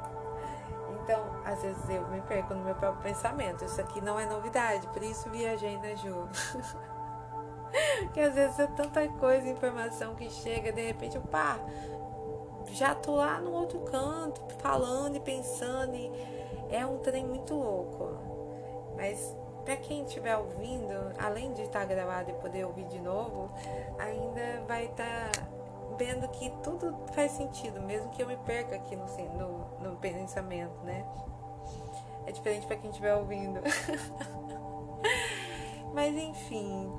Então, 1.03 1.21
às 1.43 1.61
vezes 1.61 1.89
eu 1.89 2.07
me 2.07 2.21
perco 2.21 2.53
no 2.53 2.63
meu 2.63 2.75
próprio 2.75 3.03
pensamento. 3.03 3.65
Isso 3.65 3.81
aqui 3.81 3.99
não 3.99 4.17
é 4.17 4.25
novidade, 4.25 4.87
por 4.87 5.03
isso 5.03 5.29
viajei 5.29 5.77
na 5.77 5.95
Ju. 5.95 6.29
que 8.13 8.21
às 8.21 8.33
vezes 8.33 8.57
é 8.57 8.67
tanta 8.67 9.05
coisa, 9.09 9.49
informação 9.49 10.15
que 10.15 10.29
chega, 10.29 10.71
de 10.71 10.81
repente 10.81 11.17
eu 11.17 11.21
pá, 11.21 11.59
já 12.67 12.95
tô 12.95 13.15
lá 13.15 13.39
no 13.39 13.51
outro 13.51 13.79
canto, 13.81 14.41
falando 14.59 15.17
e 15.17 15.19
pensando, 15.19 15.93
e 15.93 16.09
é 16.69 16.85
um 16.85 16.99
trem 16.99 17.25
muito 17.25 17.53
louco. 17.53 18.17
Mas 18.95 19.35
para 19.65 19.75
quem 19.77 20.03
estiver 20.03 20.37
ouvindo, 20.37 20.93
além 21.19 21.53
de 21.53 21.63
estar 21.63 21.85
gravado 21.85 22.29
e 22.29 22.33
poder 22.33 22.65
ouvir 22.65 22.85
de 22.85 22.99
novo, 22.99 23.51
ainda 23.97 24.63
vai 24.67 24.85
estar 24.85 25.31
tá 25.31 25.62
vendo 25.97 26.27
que 26.29 26.49
tudo 26.63 26.95
faz 27.13 27.31
sentido, 27.31 27.81
mesmo 27.81 28.09
que 28.09 28.21
eu 28.21 28.27
me 28.27 28.37
perca 28.37 28.75
aqui 28.75 28.95
no, 28.95 29.05
no, 29.37 29.79
no 29.79 29.95
pensamento, 29.97 30.75
né? 30.83 31.05
É 32.25 32.31
diferente 32.31 32.65
para 32.65 32.77
quem 32.77 32.89
estiver 32.89 33.15
ouvindo. 33.15 33.59
Mas 35.93 36.15
enfim. 36.15 36.91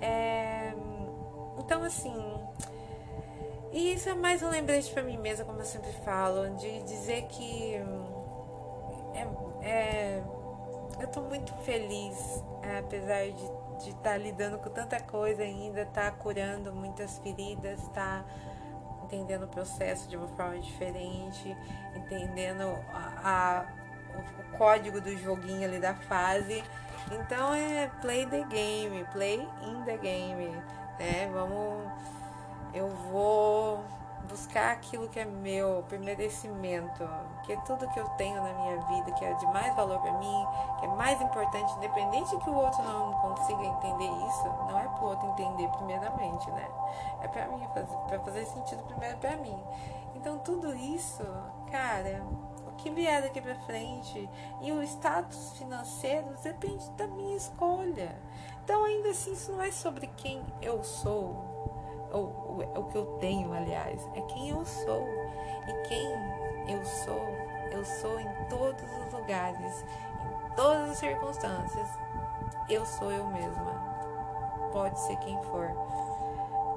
É... 0.00 0.72
Então 1.58 1.82
assim. 1.82 2.14
E 3.72 3.94
isso 3.94 4.08
é 4.08 4.14
mais 4.14 4.42
um 4.42 4.48
lembrete 4.48 4.92
para 4.92 5.02
mim 5.02 5.18
mesma, 5.18 5.44
como 5.44 5.58
eu 5.58 5.64
sempre 5.64 5.92
falo, 6.04 6.48
de 6.56 6.82
dizer 6.82 7.22
que 7.24 7.74
é, 9.14 9.26
é 9.62 10.22
eu 11.00 11.08
tô 11.08 11.20
muito 11.20 11.52
feliz, 11.56 12.42
apesar 12.78 13.30
de 13.30 13.50
estar 13.78 14.10
tá 14.10 14.16
lidando 14.16 14.58
com 14.58 14.70
tanta 14.70 15.00
coisa 15.00 15.42
ainda, 15.42 15.86
tá 15.86 16.10
curando 16.10 16.72
muitas 16.72 17.18
feridas, 17.18 17.86
tá 17.88 18.24
entendendo 19.04 19.44
o 19.44 19.48
processo 19.48 20.08
de 20.08 20.16
uma 20.16 20.28
forma 20.28 20.58
diferente, 20.58 21.56
entendendo 21.94 22.62
a, 22.92 23.64
a 23.64 23.86
o 24.16 24.56
código 24.56 25.00
do 25.00 25.16
joguinho 25.18 25.68
ali 25.68 25.78
da 25.78 25.94
fase. 25.94 26.62
Então 27.10 27.54
é 27.54 27.90
play 28.00 28.26
the 28.26 28.42
game, 28.44 29.04
play 29.12 29.46
in 29.62 29.84
the 29.84 29.96
game, 29.98 30.48
né? 30.98 31.30
Vamos, 31.32 31.90
eu 32.74 32.88
vou 32.88 33.84
buscar 34.36 34.72
aquilo 34.72 35.08
que 35.08 35.18
é 35.18 35.24
meu, 35.24 35.82
por 35.88 35.98
merecimento, 35.98 37.08
que 37.42 37.54
é 37.54 37.56
tudo 37.62 37.88
que 37.88 37.98
eu 37.98 38.06
tenho 38.10 38.36
na 38.42 38.52
minha 38.52 38.76
vida, 38.82 39.10
que 39.12 39.24
é 39.24 39.32
de 39.32 39.46
mais 39.46 39.74
valor 39.74 39.98
para 39.98 40.12
mim, 40.12 40.46
que 40.78 40.84
é 40.84 40.88
mais 40.88 41.18
importante, 41.22 41.72
independente 41.78 42.36
que 42.36 42.50
o 42.50 42.54
outro 42.54 42.82
não 42.82 43.14
consiga 43.14 43.64
entender 43.64 44.10
isso, 44.28 44.44
não 44.68 44.78
é 44.78 44.86
pro 44.88 45.06
outro 45.06 45.26
entender 45.30 45.68
primeiramente, 45.70 46.50
né? 46.50 46.68
É 47.22 47.28
para 47.28 47.48
mim 47.48 47.66
fazer, 47.72 47.96
para 48.06 48.20
fazer 48.20 48.44
sentido 48.44 48.82
primeiro 48.84 49.16
para 49.16 49.38
mim. 49.38 49.58
Então 50.14 50.38
tudo 50.38 50.74
isso, 50.76 51.24
cara, 51.70 52.22
o 52.68 52.72
que 52.76 52.90
vier 52.90 53.22
daqui 53.22 53.40
para 53.40 53.54
frente 53.60 54.28
e 54.60 54.70
o 54.70 54.82
status 54.82 55.56
financeiro 55.56 56.34
depende 56.42 56.90
da 56.90 57.06
minha 57.06 57.38
escolha. 57.38 58.14
Então 58.62 58.84
ainda 58.84 59.10
assim 59.10 59.32
isso 59.32 59.50
não 59.52 59.62
é 59.62 59.70
sobre 59.70 60.08
quem 60.08 60.44
eu 60.60 60.84
sou, 60.84 61.55
ou, 62.16 62.62
o 62.76 62.84
que 62.84 62.96
eu 62.96 63.06
tenho, 63.18 63.52
aliás, 63.52 64.08
é 64.14 64.20
quem 64.22 64.48
eu 64.48 64.64
sou. 64.64 65.06
E 65.68 65.72
quem 65.88 66.06
eu 66.74 66.84
sou, 66.84 67.20
eu 67.70 67.84
sou 67.84 68.18
em 68.18 68.28
todos 68.48 68.82
os 68.82 69.12
lugares, 69.12 69.84
em 70.44 70.54
todas 70.54 70.90
as 70.90 70.98
circunstâncias. 70.98 71.88
Eu 72.68 72.86
sou 72.86 73.12
eu 73.12 73.26
mesma. 73.26 73.96
Pode 74.72 74.98
ser 75.00 75.16
quem 75.16 75.40
for, 75.44 75.68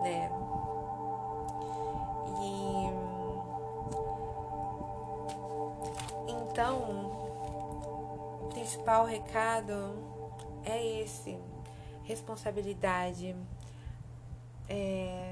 né? 0.02 0.30
E 2.42 3.10
então, 6.28 6.78
o 8.44 8.48
principal 8.50 9.06
recado 9.06 9.98
é 10.66 11.02
esse: 11.02 11.40
responsabilidade 12.04 13.36
é, 14.70 15.29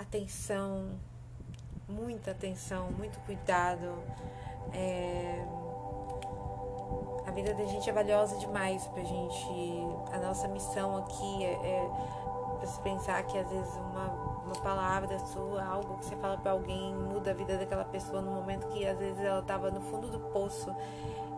atenção, 0.00 0.88
muita 1.88 2.30
atenção, 2.30 2.90
muito 2.92 3.18
cuidado. 3.26 4.02
É, 4.72 5.44
a 7.26 7.30
vida 7.30 7.54
da 7.54 7.64
gente 7.64 7.88
é 7.88 7.92
valiosa 7.92 8.36
demais 8.38 8.86
pra 8.88 9.04
gente. 9.04 9.46
A 10.12 10.18
nossa 10.18 10.48
missão 10.48 10.96
aqui 10.96 11.44
é, 11.44 11.52
é 11.52 11.90
você 12.60 12.80
pensar 12.80 13.22
que 13.24 13.38
às 13.38 13.48
vezes 13.48 13.74
uma, 13.76 14.06
uma 14.44 14.62
palavra 14.62 15.18
sua, 15.26 15.62
algo 15.64 15.98
que 15.98 16.06
você 16.06 16.16
fala 16.16 16.38
para 16.38 16.52
alguém, 16.52 16.94
muda 16.94 17.30
a 17.30 17.34
vida 17.34 17.58
daquela 17.58 17.84
pessoa 17.84 18.22
no 18.22 18.30
momento 18.30 18.66
que 18.68 18.86
às 18.86 18.98
vezes 18.98 19.20
ela 19.20 19.40
estava 19.40 19.70
no 19.70 19.80
fundo 19.82 20.08
do 20.10 20.18
poço 20.30 20.74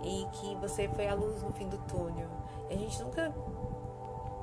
e 0.02 0.26
que 0.33 0.54
você 0.57 0.88
foi 0.88 1.09
a 1.09 1.14
luz 1.14 1.42
no 1.42 1.52
fim 1.52 1.69
do 1.69 1.78
túnel. 1.78 2.28
E 2.71 2.75
a 2.75 2.76
gente 2.76 3.02
nunca 3.02 3.33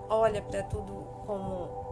olha 0.10 0.42
para 0.42 0.64
tudo 0.64 0.94
como 1.26 1.89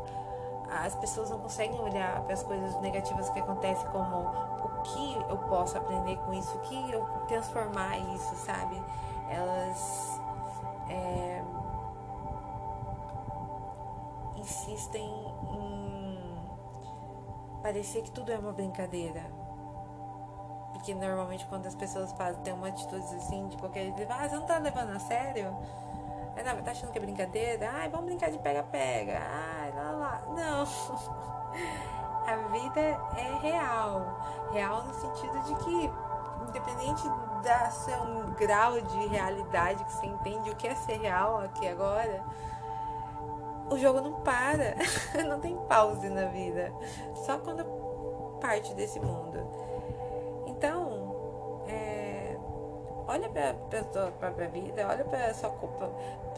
as 0.70 0.96
pessoas 0.96 1.30
não 1.30 1.40
conseguem 1.40 1.80
olhar 1.80 2.22
para 2.24 2.34
as 2.34 2.44
coisas 2.44 2.80
negativas 2.82 3.30
que 3.30 3.40
acontecem 3.40 3.88
como 3.90 4.18
o 4.18 4.82
que 4.84 5.16
eu 5.30 5.38
posso 5.50 5.78
aprender 5.78 6.18
com 6.18 6.34
isso, 6.34 6.56
o 6.58 6.60
que 6.62 6.92
eu 6.92 7.06
transformar 7.28 7.98
isso, 8.14 8.36
sabe? 8.36 8.82
Elas 9.30 10.20
é, 10.90 11.44
insistem 14.38 15.06
em 15.52 16.18
parecer 17.62 18.01
que 18.01 18.12
tudo 18.12 18.32
é 18.32 18.38
uma 18.38 18.51
brincadeira. 18.51 19.24
Porque 20.74 20.94
normalmente 20.94 21.46
quando 21.48 21.66
as 21.66 21.75
pessoas 21.75 22.12
fazem, 22.14 22.53
uma 22.53 22.68
atitude 22.68 23.03
assim, 23.16 23.48
de 23.48 23.58
qualquer 23.58 23.86
jeito, 23.86 24.12
ah, 24.12 24.27
você 24.27 24.36
não 24.36 24.46
tá 24.46 24.58
levando 24.58 24.96
a 24.96 25.00
sério? 25.00 25.58
É, 26.36 26.44
não, 26.44 26.62
tá 26.62 26.72
achando 26.72 26.92
que 26.92 26.98
é 27.00 27.01
brincadeira? 27.01 27.70
Ai, 27.74 27.90
vamos 27.90 28.06
brincar 28.06 28.30
de 28.30 28.38
pega-pega. 28.38 29.20
Ai. 29.20 29.67
Não. 30.38 30.64
A 32.28 32.36
vida 32.52 32.80
é 32.80 33.38
real. 33.42 34.20
Real 34.52 34.84
no 34.84 34.94
sentido 34.94 35.40
de 35.44 35.56
que, 35.56 35.92
independente 36.48 37.04
da 37.42 37.70
seu 37.70 37.98
grau 38.38 38.80
de 38.80 39.08
realidade 39.08 39.84
que 39.84 39.94
você 39.94 40.06
entende 40.06 40.50
o 40.50 40.56
que 40.56 40.68
é 40.68 40.76
ser 40.76 41.00
real 41.00 41.40
aqui 41.40 41.68
agora, 41.68 42.24
o 43.70 43.78
jogo 43.78 44.02
não 44.02 44.22
para. 44.22 44.76
não 45.28 45.40
tem 45.40 45.58
pause 45.68 46.10
na 46.10 46.26
vida. 46.26 46.74
Só 47.26 47.38
quando 47.38 47.66
parte 48.42 48.74
desse 48.74 49.00
mundo. 49.00 49.40
Então, 50.48 51.08
olha 53.08 53.30
para 53.30 53.80
a 53.80 53.84
sua 53.92 54.12
própria 54.12 54.50
vida, 54.50 54.86
olha 54.88 55.04
para 55.06 55.28
a 55.28 55.34
sua 55.34 55.50
culpa. 55.50 55.90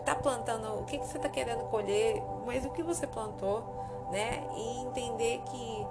Tá 0.05 0.15
plantando, 0.15 0.79
o 0.79 0.85
que, 0.85 0.97
que 0.97 1.05
você 1.05 1.17
está 1.17 1.27
querendo 1.27 1.63
colher, 1.69 2.21
mas 2.45 2.65
o 2.65 2.69
que 2.69 2.83
você 2.83 3.05
plantou, 3.07 3.63
né? 4.11 4.43
E 4.55 4.81
entender 4.81 5.41
que 5.45 5.87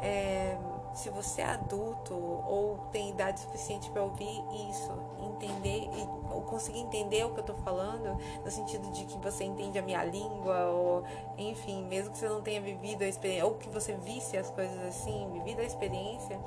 é, 0.00 0.56
se 0.94 1.08
você 1.10 1.40
é 1.42 1.46
adulto 1.46 2.14
ou 2.14 2.78
tem 2.92 3.10
idade 3.10 3.40
suficiente 3.40 3.90
para 3.90 4.02
ouvir 4.02 4.44
isso, 4.68 4.92
entender 5.22 5.88
ou 6.30 6.42
conseguir 6.42 6.80
entender 6.80 7.24
o 7.24 7.30
que 7.30 7.38
eu 7.38 7.44
estou 7.44 7.56
falando, 7.56 8.16
no 8.44 8.50
sentido 8.50 8.90
de 8.92 9.04
que 9.04 9.18
você 9.18 9.44
entende 9.44 9.78
a 9.78 9.82
minha 9.82 10.04
língua, 10.04 10.66
ou 10.66 11.04
enfim, 11.36 11.84
mesmo 11.84 12.12
que 12.12 12.18
você 12.18 12.28
não 12.28 12.42
tenha 12.42 12.60
vivido 12.60 13.02
a 13.02 13.08
experiência, 13.08 13.46
ou 13.46 13.54
que 13.54 13.68
você 13.68 13.94
visse 13.94 14.36
as 14.36 14.50
coisas 14.50 14.78
assim, 14.86 15.28
vivido 15.32 15.60
a 15.60 15.64
experiência, 15.64 16.38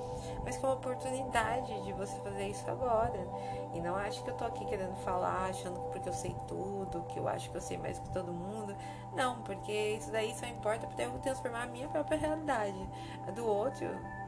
mas 0.43 0.57
que 0.57 0.65
é 0.65 0.67
uma 0.67 0.75
oportunidade 0.75 1.81
de 1.83 1.93
você 1.93 2.15
fazer 2.19 2.47
isso 2.47 2.69
agora. 2.69 3.27
E 3.73 3.81
não 3.81 3.95
acho 3.95 4.23
que 4.23 4.29
eu 4.29 4.35
tô 4.35 4.45
aqui 4.45 4.65
querendo 4.65 4.95
falar, 4.97 5.49
achando 5.49 5.79
que 5.79 5.93
porque 5.93 6.09
eu 6.09 6.13
sei 6.13 6.35
tudo, 6.47 7.03
que 7.07 7.17
eu 7.17 7.27
acho 7.27 7.49
que 7.49 7.57
eu 7.57 7.61
sei 7.61 7.77
mais 7.77 7.97
que 7.97 8.09
todo 8.09 8.33
mundo. 8.33 8.75
Não, 9.15 9.41
porque 9.43 9.71
isso 9.71 10.11
daí 10.11 10.33
só 10.35 10.45
importa 10.45 10.85
para 10.87 11.05
eu 11.05 11.11
transformar 11.19 11.63
a 11.63 11.67
minha 11.67 11.87
própria 11.87 12.17
realidade. 12.17 12.89
A 13.27 13.31
do 13.31 13.47
outro, 13.47 13.87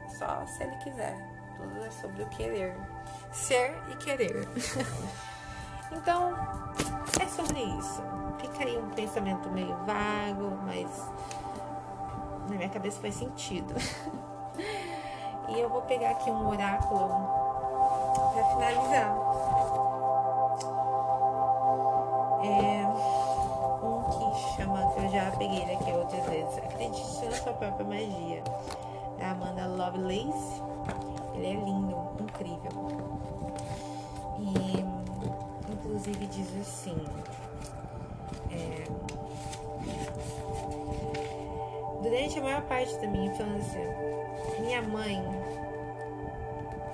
só 0.10 0.46
se 0.46 0.63
ele 0.63 0.76
quiser. 0.78 1.15
Tudo 1.58 1.86
é 1.86 1.91
sobre 1.91 2.24
o 2.24 2.28
querer. 2.28 2.76
Ser 3.32 3.76
e 3.89 3.96
querer. 3.96 4.48
então, 5.91 6.34
é 7.22 7.26
sobre 7.28 7.60
isso. 7.60 8.02
Fica 8.39 8.63
aí 8.63 8.78
um 8.78 8.89
pensamento 8.89 9.50
meio 9.50 9.76
vago, 9.86 10.58
mas 10.65 10.88
na 12.50 12.56
minha 12.56 12.70
cabeça 12.70 13.00
faz 13.00 13.15
sentido. 13.15 13.74
e 15.50 15.60
eu 15.60 15.70
vou 15.70 15.82
pegar 15.84 16.12
aqui 16.12 16.30
um 16.30 16.48
oráculo 16.48 17.08
para 18.34 18.44
finalizar. 18.46 19.15
É 22.44 22.86
um 23.84 24.04
que 24.04 24.56
chama, 24.56 24.94
que 24.94 25.00
eu 25.00 25.10
já 25.10 25.32
peguei 25.32 25.76
aqui 25.76 25.91
outras 25.91 26.26
vezes. 26.26 26.58
Acredite 26.58 27.26
na 27.26 27.32
sua 27.32 27.54
própria 27.54 27.86
magia 27.86 28.44
da 29.26 29.32
Amanda 29.32 29.66
Lovelace. 29.66 30.62
Ele 31.34 31.48
é 31.48 31.54
lindo, 31.54 31.98
incrível. 32.22 32.72
E 34.38 35.72
inclusive 35.72 36.28
diz 36.28 36.48
assim. 36.62 36.96
É, 38.52 38.84
durante 42.04 42.38
a 42.38 42.44
maior 42.44 42.62
parte 42.64 42.96
da 42.98 43.08
minha 43.08 43.32
infância, 43.32 43.98
minha 44.60 44.82
mãe 44.84 45.24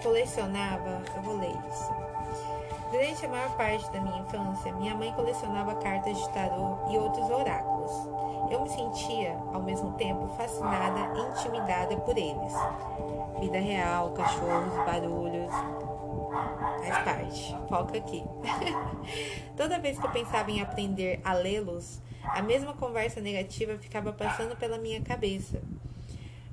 colecionava. 0.02 1.02
Eu 1.14 1.22
vou 1.24 1.38
ler 1.38 1.52
isso. 1.70 1.94
Durante 2.92 3.26
a 3.26 3.30
maior 3.30 3.58
parte 3.58 3.92
da 3.92 4.00
minha 4.00 4.20
infância, 4.20 4.74
minha 4.74 4.96
mãe 4.96 5.12
colecionava 5.14 5.76
cartas 5.76 6.18
de 6.18 6.30
tarô 6.30 6.78
e 6.90 6.98
outros 6.98 7.30
oráculos. 7.30 8.21
Eu 8.52 8.64
me 8.64 8.70
sentia, 8.70 9.32
ao 9.54 9.62
mesmo 9.62 9.94
tempo, 9.94 10.28
fascinada 10.36 11.18
e 11.18 11.32
intimidada 11.32 11.96
por 11.96 12.18
eles. 12.18 12.54
Vida 13.40 13.58
real, 13.58 14.12
cachorros, 14.12 14.76
barulhos. 14.86 15.54
Faz 16.86 17.04
parte. 17.06 17.56
Foca 17.70 17.98
aqui. 17.98 18.22
Toda 19.56 19.80
vez 19.80 19.98
que 19.98 20.06
eu 20.06 20.12
pensava 20.12 20.52
em 20.52 20.62
aprender 20.62 21.22
a 21.24 21.32
lê-los, 21.34 22.02
a 22.26 22.42
mesma 22.42 22.74
conversa 22.74 23.22
negativa 23.22 23.78
ficava 23.78 24.12
passando 24.12 24.58
pela 24.58 24.78
minha 24.78 25.02
cabeça. 25.02 25.62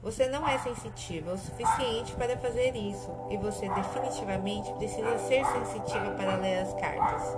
Você 0.01 0.29
não 0.29 0.47
é 0.47 0.57
sensitiva 0.59 1.33
o 1.33 1.39
suficiente 1.39 2.15
para 2.15 2.37
fazer 2.37 2.77
isso, 2.77 3.11
e 3.29 3.37
você 3.37 3.69
definitivamente 3.69 4.73
precisa 4.75 5.19
ser 5.19 5.45
sensitiva 5.45 6.13
para 6.13 6.37
ler 6.37 6.61
as 6.61 6.73
cartas. 6.75 7.37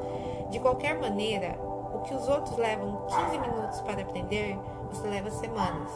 De 0.50 0.60
qualquer 0.60 1.00
maneira, 1.00 1.58
que 2.04 2.14
os 2.14 2.28
outros 2.28 2.56
levam 2.56 3.06
15 3.06 3.38
minutos 3.38 3.80
para 3.80 4.02
aprender, 4.02 4.58
você 4.90 5.08
leva 5.08 5.30
semanas. 5.30 5.90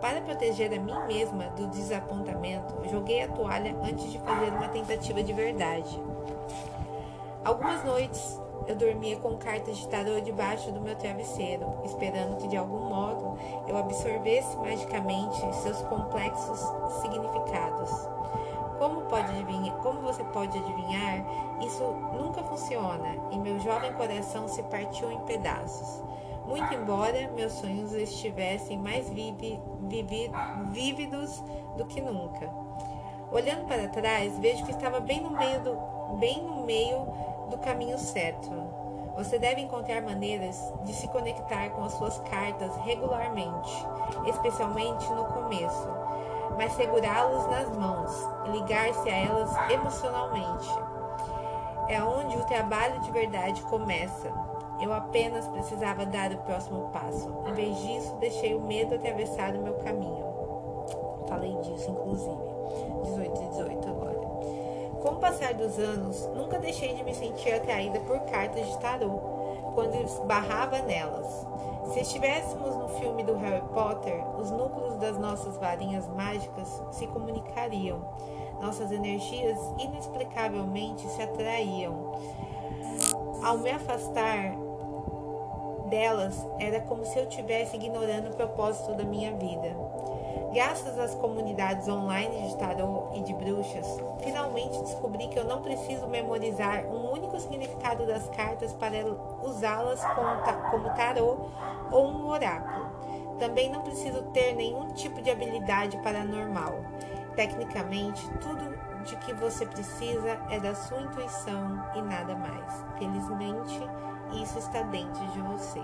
Para 0.00 0.20
proteger 0.20 0.72
a 0.72 0.80
mim 0.80 0.98
mesma 1.06 1.44
do 1.50 1.68
desapontamento, 1.68 2.74
joguei 2.90 3.22
a 3.22 3.28
toalha 3.28 3.76
antes 3.82 4.10
de 4.10 4.18
fazer 4.18 4.50
uma 4.50 4.68
tentativa 4.68 5.22
de 5.22 5.32
verdade. 5.32 6.02
Algumas 7.44 7.84
noites 7.84 8.40
eu 8.66 8.76
dormia 8.76 9.16
com 9.16 9.36
cartas 9.36 9.76
de 9.76 9.88
tarô 9.88 10.20
debaixo 10.20 10.70
do 10.70 10.80
meu 10.80 10.94
travesseiro, 10.96 11.66
esperando 11.84 12.36
que 12.36 12.48
de 12.48 12.56
algum 12.56 12.88
modo 12.88 13.36
eu 13.66 13.76
absorvesse 13.76 14.56
magicamente 14.56 15.54
seus 15.56 15.82
complexos 15.82 16.60
significados. 17.00 17.90
Como, 18.82 19.02
pode 19.02 19.30
adivinhar, 19.30 19.76
como 19.76 20.00
você 20.00 20.24
pode 20.24 20.58
adivinhar, 20.58 21.24
isso 21.60 21.84
nunca 22.20 22.42
funciona 22.42 23.14
e 23.30 23.38
meu 23.38 23.60
jovem 23.60 23.92
coração 23.92 24.48
se 24.48 24.60
partiu 24.64 25.12
em 25.12 25.20
pedaços. 25.20 26.02
Muito 26.48 26.74
embora 26.74 27.30
meus 27.30 27.52
sonhos 27.52 27.92
estivessem 27.92 28.76
mais 28.76 29.08
vívidos 29.08 29.60
do 31.76 31.86
que 31.86 32.00
nunca. 32.00 32.50
Olhando 33.30 33.68
para 33.68 33.86
trás, 33.86 34.36
vejo 34.40 34.64
que 34.64 34.72
estava 34.72 34.98
bem 34.98 35.20
no 35.20 35.30
meio 35.30 35.60
do, 35.60 35.76
bem 36.18 36.42
no 36.42 36.66
meio 36.66 37.06
do 37.50 37.58
caminho 37.58 37.98
certo. 37.98 38.50
Você 39.14 39.38
deve 39.38 39.60
encontrar 39.60 40.02
maneiras 40.02 40.74
de 40.82 40.92
se 40.92 41.06
conectar 41.06 41.70
com 41.70 41.84
as 41.84 41.92
suas 41.92 42.18
cartas 42.18 42.74
regularmente, 42.78 43.86
especialmente 44.26 45.08
no 45.12 45.26
começo, 45.26 45.88
mas 46.56 46.72
segurá-las 46.74 47.46
nas 47.48 47.76
mãos 47.76 48.28
ligar-se 48.50 49.08
a 49.08 49.16
elas 49.16 49.70
emocionalmente. 49.70 50.68
É 51.88 52.02
onde 52.02 52.36
o 52.36 52.44
trabalho 52.44 53.00
de 53.00 53.10
verdade 53.10 53.62
começa. 53.62 54.32
Eu 54.80 54.92
apenas 54.92 55.46
precisava 55.48 56.06
dar 56.06 56.32
o 56.32 56.38
próximo 56.38 56.88
passo. 56.90 57.28
Em 57.46 57.52
vez 57.52 57.78
disso, 57.78 58.16
deixei 58.16 58.54
o 58.54 58.60
medo 58.60 58.94
atravessar 58.94 59.54
o 59.54 59.62
meu 59.62 59.74
caminho. 59.74 60.24
Falei 61.28 61.54
disso, 61.58 61.90
inclusive. 61.90 62.52
18 63.04 63.42
e 63.42 63.48
18 63.48 63.88
agora. 63.88 64.20
Com 65.02 65.08
o 65.10 65.16
passar 65.16 65.54
dos 65.54 65.78
anos, 65.78 66.26
nunca 66.34 66.58
deixei 66.58 66.94
de 66.94 67.02
me 67.02 67.14
sentir 67.14 67.52
atraída 67.52 67.98
por 68.00 68.20
cartas 68.20 68.66
de 68.66 68.78
tarô 68.78 69.18
quando 69.74 69.94
esbarrava 69.96 70.78
nelas. 70.82 71.46
Se 71.86 72.00
estivéssemos 72.00 72.74
no 72.76 72.88
filme 72.88 73.22
do 73.22 73.36
Harry 73.36 73.62
Potter, 73.74 74.24
os 74.38 74.50
núcleos 74.50 74.96
das 74.96 75.18
nossas 75.18 75.56
varinhas 75.56 76.08
mágicas 76.08 76.82
se 76.92 77.06
comunicariam. 77.06 78.00
Nossas 78.60 78.92
energias 78.92 79.58
inexplicavelmente 79.78 81.06
se 81.08 81.20
atraíam. 81.20 82.12
Ao 83.42 83.58
me 83.58 83.70
afastar 83.70 84.56
delas, 85.88 86.46
era 86.58 86.80
como 86.80 87.04
se 87.04 87.18
eu 87.18 87.24
estivesse 87.24 87.76
ignorando 87.76 88.30
o 88.30 88.36
propósito 88.36 88.94
da 88.94 89.04
minha 89.04 89.32
vida. 89.32 89.76
Graças 90.52 90.98
às 90.98 91.14
comunidades 91.14 91.88
online 91.88 92.46
de 92.46 92.56
tarô 92.58 93.08
e 93.14 93.22
de 93.22 93.32
bruxas, 93.32 93.86
finalmente 94.20 94.82
descobri 94.82 95.28
que 95.28 95.38
eu 95.38 95.44
não 95.44 95.62
preciso 95.62 96.06
memorizar 96.06 96.84
um 96.84 97.10
único 97.10 97.40
significado 97.40 98.06
das 98.06 98.28
cartas 98.28 98.70
para 98.74 98.98
usá-las 99.42 100.04
como 100.70 100.90
tarô 100.90 101.48
ou 101.90 102.06
um 102.06 102.28
oráculo. 102.28 102.84
Também 103.38 103.70
não 103.70 103.80
preciso 103.80 104.24
ter 104.24 104.54
nenhum 104.54 104.88
tipo 104.88 105.22
de 105.22 105.30
habilidade 105.30 105.96
paranormal. 106.02 106.84
Tecnicamente, 107.34 108.28
tudo 108.42 108.76
de 109.06 109.16
que 109.16 109.32
você 109.32 109.64
precisa 109.64 110.38
é 110.50 110.60
da 110.60 110.74
sua 110.74 111.00
intuição 111.00 111.82
e 111.94 112.02
nada 112.02 112.36
mais. 112.36 112.84
Felizmente, 112.98 113.80
isso 114.42 114.58
está 114.58 114.82
dentro 114.82 115.26
de 115.28 115.40
você. 115.40 115.80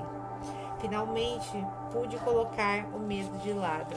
Finalmente, 0.78 1.66
pude 1.90 2.18
colocar 2.18 2.84
o 2.94 2.98
medo 2.98 3.34
de 3.38 3.54
lado. 3.54 3.96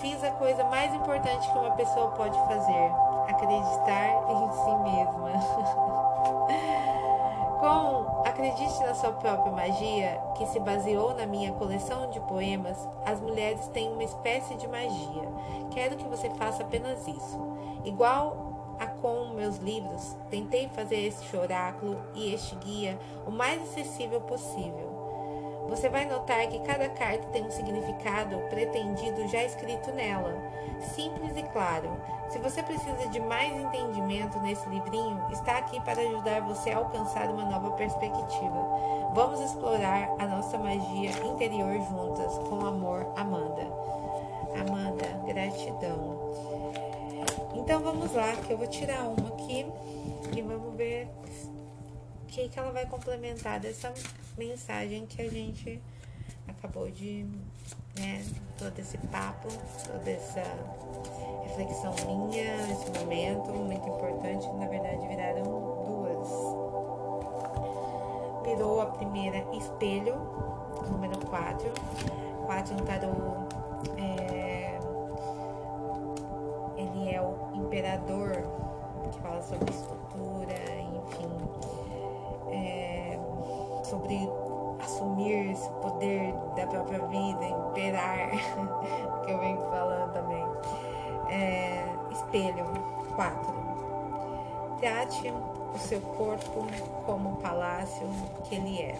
Fiz 0.00 0.24
a 0.24 0.30
coisa 0.30 0.64
mais 0.64 0.94
importante 0.94 1.46
que 1.50 1.58
uma 1.58 1.72
pessoa 1.72 2.08
pode 2.12 2.38
fazer: 2.38 2.90
acreditar 3.28 4.24
em 4.32 4.50
si 4.52 4.74
mesma. 4.82 5.30
Com 7.60 8.22
Acredite 8.24 8.80
na 8.80 8.94
Sua 8.94 9.12
Própria 9.12 9.52
Magia, 9.52 10.18
que 10.36 10.46
se 10.46 10.58
baseou 10.60 11.14
na 11.14 11.26
minha 11.26 11.52
coleção 11.52 12.08
de 12.08 12.18
poemas, 12.20 12.88
as 13.04 13.20
mulheres 13.20 13.66
têm 13.68 13.92
uma 13.92 14.02
espécie 14.02 14.54
de 14.54 14.66
magia. 14.66 15.28
Quero 15.70 15.96
que 15.96 16.08
você 16.08 16.30
faça 16.30 16.62
apenas 16.62 17.06
isso. 17.06 17.38
Igual 17.84 18.76
a 18.78 18.86
com 18.86 19.26
meus 19.34 19.58
livros, 19.58 20.16
tentei 20.30 20.68
fazer 20.68 21.06
este 21.06 21.36
oráculo 21.36 22.00
e 22.14 22.32
este 22.32 22.54
guia 22.56 22.98
o 23.26 23.30
mais 23.30 23.60
acessível 23.62 24.22
possível. 24.22 24.89
Você 25.70 25.88
vai 25.88 26.04
notar 26.04 26.48
que 26.48 26.58
cada 26.60 26.88
carta 26.88 27.28
tem 27.28 27.44
um 27.44 27.50
significado 27.50 28.36
pretendido 28.50 29.28
já 29.28 29.44
escrito 29.44 29.92
nela, 29.92 30.34
simples 30.94 31.36
e 31.36 31.44
claro. 31.44 31.96
Se 32.28 32.40
você 32.40 32.60
precisa 32.60 33.08
de 33.08 33.20
mais 33.20 33.56
entendimento 33.56 34.40
nesse 34.40 34.68
livrinho, 34.68 35.24
está 35.30 35.58
aqui 35.58 35.80
para 35.82 36.02
ajudar 36.02 36.40
você 36.40 36.70
a 36.70 36.78
alcançar 36.78 37.30
uma 37.30 37.44
nova 37.44 37.70
perspectiva. 37.76 38.68
Vamos 39.14 39.40
explorar 39.42 40.10
a 40.18 40.26
nossa 40.26 40.58
magia 40.58 41.10
interior 41.24 41.80
juntas, 41.88 42.36
com 42.48 42.66
amor, 42.66 43.06
Amanda. 43.16 43.62
Amanda, 44.60 45.06
gratidão. 45.24 46.18
Então 47.54 47.80
vamos 47.80 48.12
lá, 48.12 48.32
que 48.44 48.52
eu 48.52 48.58
vou 48.58 48.66
tirar 48.66 49.04
uma 49.04 49.28
aqui 49.28 49.64
e 50.36 50.42
vamos 50.42 50.74
ver 50.74 51.08
que, 52.30 52.48
que 52.48 52.58
ela 52.58 52.70
vai 52.70 52.86
complementar 52.86 53.58
dessa 53.58 53.92
mensagem 54.38 55.04
que 55.06 55.20
a 55.20 55.28
gente 55.28 55.82
acabou 56.48 56.90
de, 56.90 57.26
né, 57.98 58.24
todo 58.56 58.78
esse 58.78 58.96
papo, 58.98 59.48
toda 59.84 60.10
essa 60.10 60.42
reflexão 61.42 61.92
minha, 62.06 62.72
esse 62.72 62.90
momento 62.98 63.50
muito 63.50 63.88
importante, 63.88 64.46
na 64.52 64.68
verdade 64.68 65.06
viraram 65.08 65.42
duas. 65.84 66.28
Virou 68.44 68.80
a 68.80 68.86
primeira 68.86 69.38
espelho, 69.56 70.14
número 70.88 71.18
4, 71.26 71.70
4 72.46 72.74
no 72.74 72.82
tarô, 72.84 73.08
é, 73.98 74.78
ele 76.76 77.14
é 77.14 77.20
o 77.20 77.50
imperador, 77.54 78.32
que 79.10 79.20
fala 79.20 79.42
sobre 79.42 79.70
estrutura, 79.70 80.54
enfim. 80.78 81.89
É, 82.50 83.18
sobre 83.84 84.28
assumir 84.82 85.50
esse 85.50 85.68
poder 85.74 86.32
da 86.56 86.66
própria 86.66 87.06
vida, 87.06 87.44
imperar, 87.44 88.30
que 89.24 89.30
eu 89.30 89.38
venho 89.38 89.60
falando 89.70 90.12
também. 90.12 90.44
É, 91.28 91.84
espelho 92.10 92.66
4. 93.14 93.60
Trate 94.80 95.28
o 95.74 95.78
seu 95.78 96.00
corpo 96.00 96.66
como 97.04 97.30
o 97.30 97.36
palácio 97.36 98.08
que 98.44 98.54
ele 98.54 98.80
é. 98.80 98.96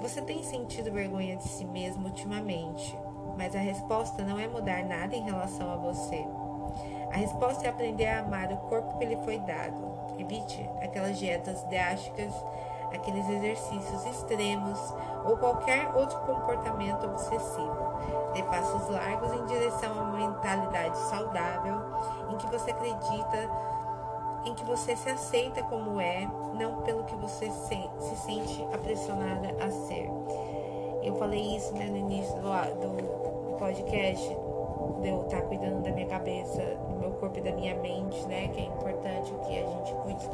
Você 0.00 0.20
tem 0.20 0.42
sentido 0.44 0.92
vergonha 0.92 1.36
de 1.36 1.48
si 1.48 1.64
mesmo 1.64 2.06
ultimamente, 2.06 2.96
mas 3.36 3.56
a 3.56 3.58
resposta 3.58 4.22
não 4.22 4.38
é 4.38 4.46
mudar 4.46 4.84
nada 4.84 5.16
em 5.16 5.22
relação 5.22 5.72
a 5.72 5.76
você. 5.76 6.24
A 7.10 7.16
resposta 7.16 7.66
é 7.66 7.70
aprender 7.70 8.06
a 8.06 8.20
amar 8.20 8.52
o 8.52 8.56
corpo 8.68 8.98
que 8.98 9.06
lhe 9.06 9.16
foi 9.24 9.38
dado. 9.38 9.95
Evite 10.18 10.68
aquelas 10.80 11.18
dietas 11.18 11.62
drásticas 11.64 12.32
aqueles 12.92 13.28
exercícios 13.28 14.06
extremos 14.06 14.94
ou 15.24 15.36
qualquer 15.36 15.94
outro 15.94 16.18
comportamento 16.20 17.06
obsessivo. 17.06 17.76
Dê 18.32 18.42
passos 18.42 18.88
largos 18.88 19.32
em 19.32 19.44
direção 19.46 19.98
a 19.98 20.02
uma 20.02 20.16
mentalidade 20.16 20.96
saudável 20.98 21.80
em 22.30 22.36
que 22.36 22.46
você 22.46 22.70
acredita, 22.70 23.50
em 24.44 24.54
que 24.54 24.64
você 24.64 24.96
se 24.96 25.08
aceita 25.08 25.62
como 25.64 26.00
é, 26.00 26.28
não 26.54 26.82
pelo 26.82 27.04
que 27.04 27.16
você 27.16 27.50
se, 27.50 27.90
se 27.98 28.16
sente 28.16 28.62
apressionada 28.72 29.54
a 29.64 29.70
ser. 29.70 30.10
Eu 31.02 31.16
falei 31.16 31.56
isso 31.56 31.72
né, 31.74 31.86
no 31.86 31.96
início 31.96 32.34
do, 32.36 32.48
do 32.80 33.56
podcast, 33.58 34.36
de 35.00 35.08
eu 35.08 35.22
estar 35.22 35.42
cuidando 35.42 35.82
da 35.82 35.90
minha 35.90 36.06
cabeça, 36.06 36.62
do 36.88 36.96
meu 36.98 37.10
corpo 37.12 37.38
e 37.38 37.42
da 37.42 37.52
minha 37.52 37.74
mente, 37.76 38.26
né? 38.26 38.48
Que 38.48 38.60
é 38.60 38.64
importante 38.64 39.32
que 39.46 39.58
a 39.58 39.66
gente 39.66 39.94
cuide 39.94 40.28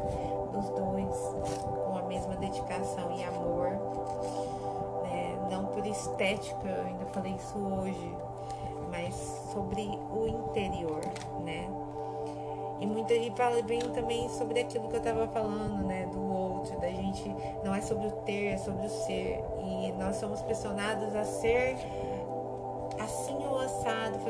dos 0.52 0.68
dois 0.70 1.82
mesma 2.12 2.36
dedicação 2.36 3.10
e 3.16 3.24
amor, 3.24 3.70
né? 5.02 5.38
não 5.50 5.64
por 5.66 5.86
estética, 5.86 6.68
eu 6.68 6.86
ainda 6.86 7.06
falei 7.06 7.32
isso 7.32 7.58
hoje, 7.58 8.14
mas 8.90 9.14
sobre 9.52 9.98
o 10.10 10.26
interior, 10.26 11.00
né? 11.42 11.68
E 12.80 12.86
muita 12.86 13.14
gente 13.14 13.36
fala 13.36 13.62
bem 13.62 13.80
também 13.80 14.28
sobre 14.28 14.60
aquilo 14.60 14.88
que 14.88 14.96
eu 14.96 15.00
tava 15.00 15.26
falando, 15.28 15.86
né? 15.86 16.06
Do 16.06 16.20
outro, 16.20 16.78
da 16.80 16.88
gente 16.88 17.34
não 17.64 17.74
é 17.74 17.80
sobre 17.80 18.08
o 18.08 18.10
ter, 18.10 18.46
é 18.46 18.56
sobre 18.58 18.86
o 18.86 18.90
ser. 18.90 19.42
E 19.64 19.92
nós 19.92 20.16
somos 20.16 20.42
pressionados 20.42 21.14
a 21.14 21.24
ser 21.24 21.76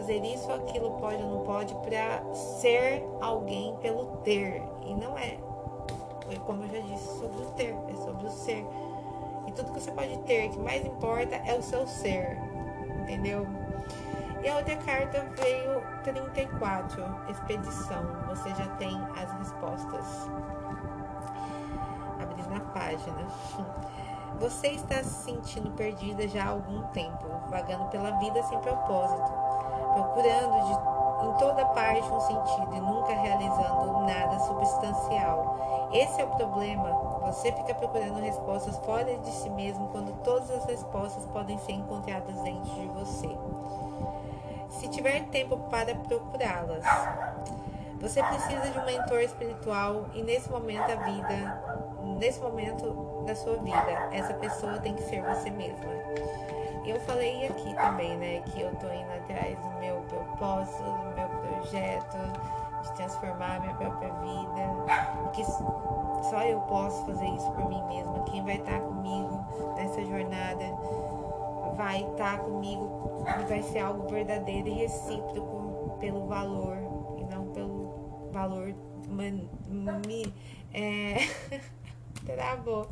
fazer 0.03 0.25
isso 0.25 0.51
aquilo, 0.51 0.91
pode 0.99 1.23
ou 1.23 1.31
não 1.31 1.41
pode, 1.45 1.75
para 1.77 2.35
ser 2.35 3.09
alguém 3.21 3.77
pelo 3.77 4.17
ter. 4.19 4.61
E 4.85 4.95
não 4.95 5.17
é 5.17 5.39
como 6.45 6.65
eu 6.65 6.69
já 6.69 6.81
disse, 6.81 7.19
sobre 7.19 7.43
o 7.43 7.47
ter, 7.53 7.77
é 7.89 7.97
sobre 7.97 8.27
o 8.27 8.31
ser. 8.31 8.67
E 9.47 9.53
tudo 9.53 9.73
que 9.73 9.81
você 9.81 9.93
pode 9.93 10.19
ter, 10.21 10.49
que 10.49 10.59
mais 10.59 10.85
importa 10.85 11.37
é 11.37 11.55
o 11.57 11.63
seu 11.63 11.87
ser, 11.87 12.39
entendeu? 13.01 13.47
E 14.43 14.49
a 14.49 14.57
outra 14.57 14.77
carta 14.77 15.25
veio 15.41 15.83
34, 16.03 17.05
expedição. 17.31 18.03
Você 18.29 18.49
já 18.51 18.67
tem 18.77 18.97
as 19.17 19.31
respostas. 19.39 20.29
na 22.51 22.61
página. 22.61 23.27
Você 24.39 24.69
está 24.69 25.03
se 25.03 25.25
sentindo 25.25 25.71
perdida 25.71 26.27
já 26.27 26.45
há 26.45 26.49
algum 26.49 26.83
tempo, 26.89 27.27
vagando 27.49 27.85
pela 27.87 28.11
vida 28.19 28.43
sem 28.43 28.59
propósito, 28.59 29.33
procurando 29.93 30.67
de, 30.67 31.27
em 31.27 31.33
toda 31.39 31.65
parte 31.67 32.11
um 32.11 32.21
sentido 32.21 32.75
e 32.75 32.81
nunca 32.81 33.15
realizando 33.15 34.01
nada 34.01 34.39
substancial. 34.41 35.91
Esse 35.93 36.21
é 36.21 36.25
o 36.25 36.29
problema. 36.29 36.91
Você 37.27 37.53
fica 37.53 37.75
procurando 37.75 38.21
respostas 38.21 38.77
fora 38.79 39.17
de 39.19 39.31
si 39.31 39.51
mesmo 39.51 39.89
quando 39.89 40.13
todas 40.23 40.51
as 40.51 40.65
respostas 40.65 41.25
podem 41.27 41.59
ser 41.59 41.73
encontradas 41.73 42.35
dentro 42.41 42.73
de 42.75 42.87
você. 42.89 43.29
Se 44.71 44.89
tiver 44.89 45.25
tempo 45.27 45.57
para 45.71 45.95
procurá-las, 45.95 46.85
você 48.01 48.21
precisa 48.21 48.69
de 48.69 48.79
um 48.79 48.85
mentor 48.85 49.21
espiritual 49.21 50.07
e 50.13 50.23
nesse 50.23 50.51
momento 50.51 50.89
da 50.89 50.97
vida, 50.97 51.63
nesse 52.19 52.41
momento 52.41 53.23
da 53.25 53.37
sua 53.37 53.59
vida, 53.59 54.09
essa 54.11 54.35
pessoa 54.35 54.79
tem 54.79 54.95
que 54.95 55.03
ser 55.03 55.23
você 55.23 55.51
mesma. 55.51 55.93
Eu 56.85 57.01
falei 57.01 57.47
aqui 57.47 57.75
também, 57.75 58.17
né, 58.17 58.43
que 58.47 58.61
eu 58.61 58.75
tô 58.77 58.87
indo 58.89 59.13
atrás 59.13 59.59
do 59.59 59.71
meu 59.79 60.01
propósito, 60.09 60.83
do 60.83 61.15
meu 61.15 61.29
projeto, 61.29 62.17
de 62.83 62.93
transformar 62.95 63.57
a 63.57 63.61
minha 63.61 63.75
própria 63.75 64.13
vida, 64.15 65.33
que 65.33 65.45
só 65.45 66.43
eu 66.43 66.61
posso 66.63 67.07
fazer 67.07 67.27
isso 67.27 67.51
por 67.53 67.69
mim 67.69 67.83
mesma. 67.85 68.25
Quem 68.25 68.45
vai 68.45 68.57
estar 68.57 68.81
comigo 68.81 69.45
nessa 69.77 70.05
jornada 70.05 70.65
vai 71.77 72.03
estar 72.03 72.39
comigo 72.41 73.25
e 73.41 73.45
vai 73.49 73.63
ser 73.63 73.79
algo 73.79 74.09
verdadeiro 74.09 74.69
e 74.69 74.73
recíproco 74.73 75.97
pelo 76.01 76.27
valor 76.27 76.93
valor 78.33 78.75
man, 79.09 79.43
é, 80.73 81.17
travou 82.25 82.87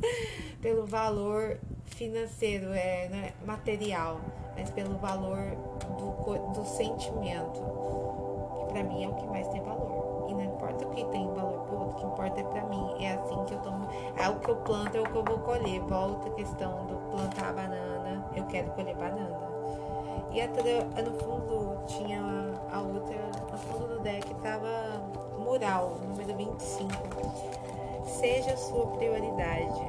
pelo 0.60 0.86
valor 0.86 1.58
financeiro, 1.86 2.72
é, 2.72 3.08
né, 3.08 3.32
material, 3.44 4.20
mas 4.56 4.70
pelo 4.70 4.96
valor 4.98 5.56
do, 5.98 6.52
do 6.52 6.64
sentimento, 6.64 7.60
que 8.58 8.72
para 8.72 8.84
mim 8.84 9.04
é 9.04 9.08
o 9.08 9.14
que 9.14 9.26
mais 9.26 9.46
tem 9.48 9.62
valor. 9.62 10.26
E 10.28 10.34
não 10.34 10.44
importa 10.44 10.86
o 10.86 10.90
que 10.90 11.04
tem 11.06 11.26
valor 11.34 11.60
pro 11.66 11.78
outro, 11.78 11.96
o 11.96 12.00
que 12.00 12.06
importa 12.06 12.40
é 12.40 12.44
para 12.44 12.64
mim. 12.66 13.04
É 13.04 13.14
assim 13.14 13.44
que 13.44 13.54
eu 13.54 13.58
tomo. 13.60 13.88
É 14.16 14.28
o 14.28 14.38
que 14.38 14.48
eu 14.48 14.56
planto, 14.56 14.96
é 14.96 15.00
o 15.00 15.04
que 15.04 15.16
eu 15.16 15.24
vou 15.24 15.38
colher. 15.40 15.80
Volta 15.80 16.28
a 16.28 16.32
questão 16.32 16.86
do 16.86 16.94
plantar 17.10 17.52
banana, 17.52 18.24
eu 18.36 18.44
quero 18.46 18.70
colher 18.70 18.94
banana. 18.96 19.50
E 20.32 20.40
até 20.40 20.62
no 21.02 21.18
fundo 21.18 21.84
tinha 21.86 22.20
a 22.70 22.80
outra, 22.80 23.16
no 23.50 23.58
fundo 23.58 23.96
do 23.96 24.00
deck 24.00 24.32
tava 24.36 25.02
mural, 25.38 25.98
número 26.06 26.36
25. 26.36 27.79
Seja 28.04 28.52
a 28.52 28.56
sua 28.56 28.86
prioridade. 28.86 29.80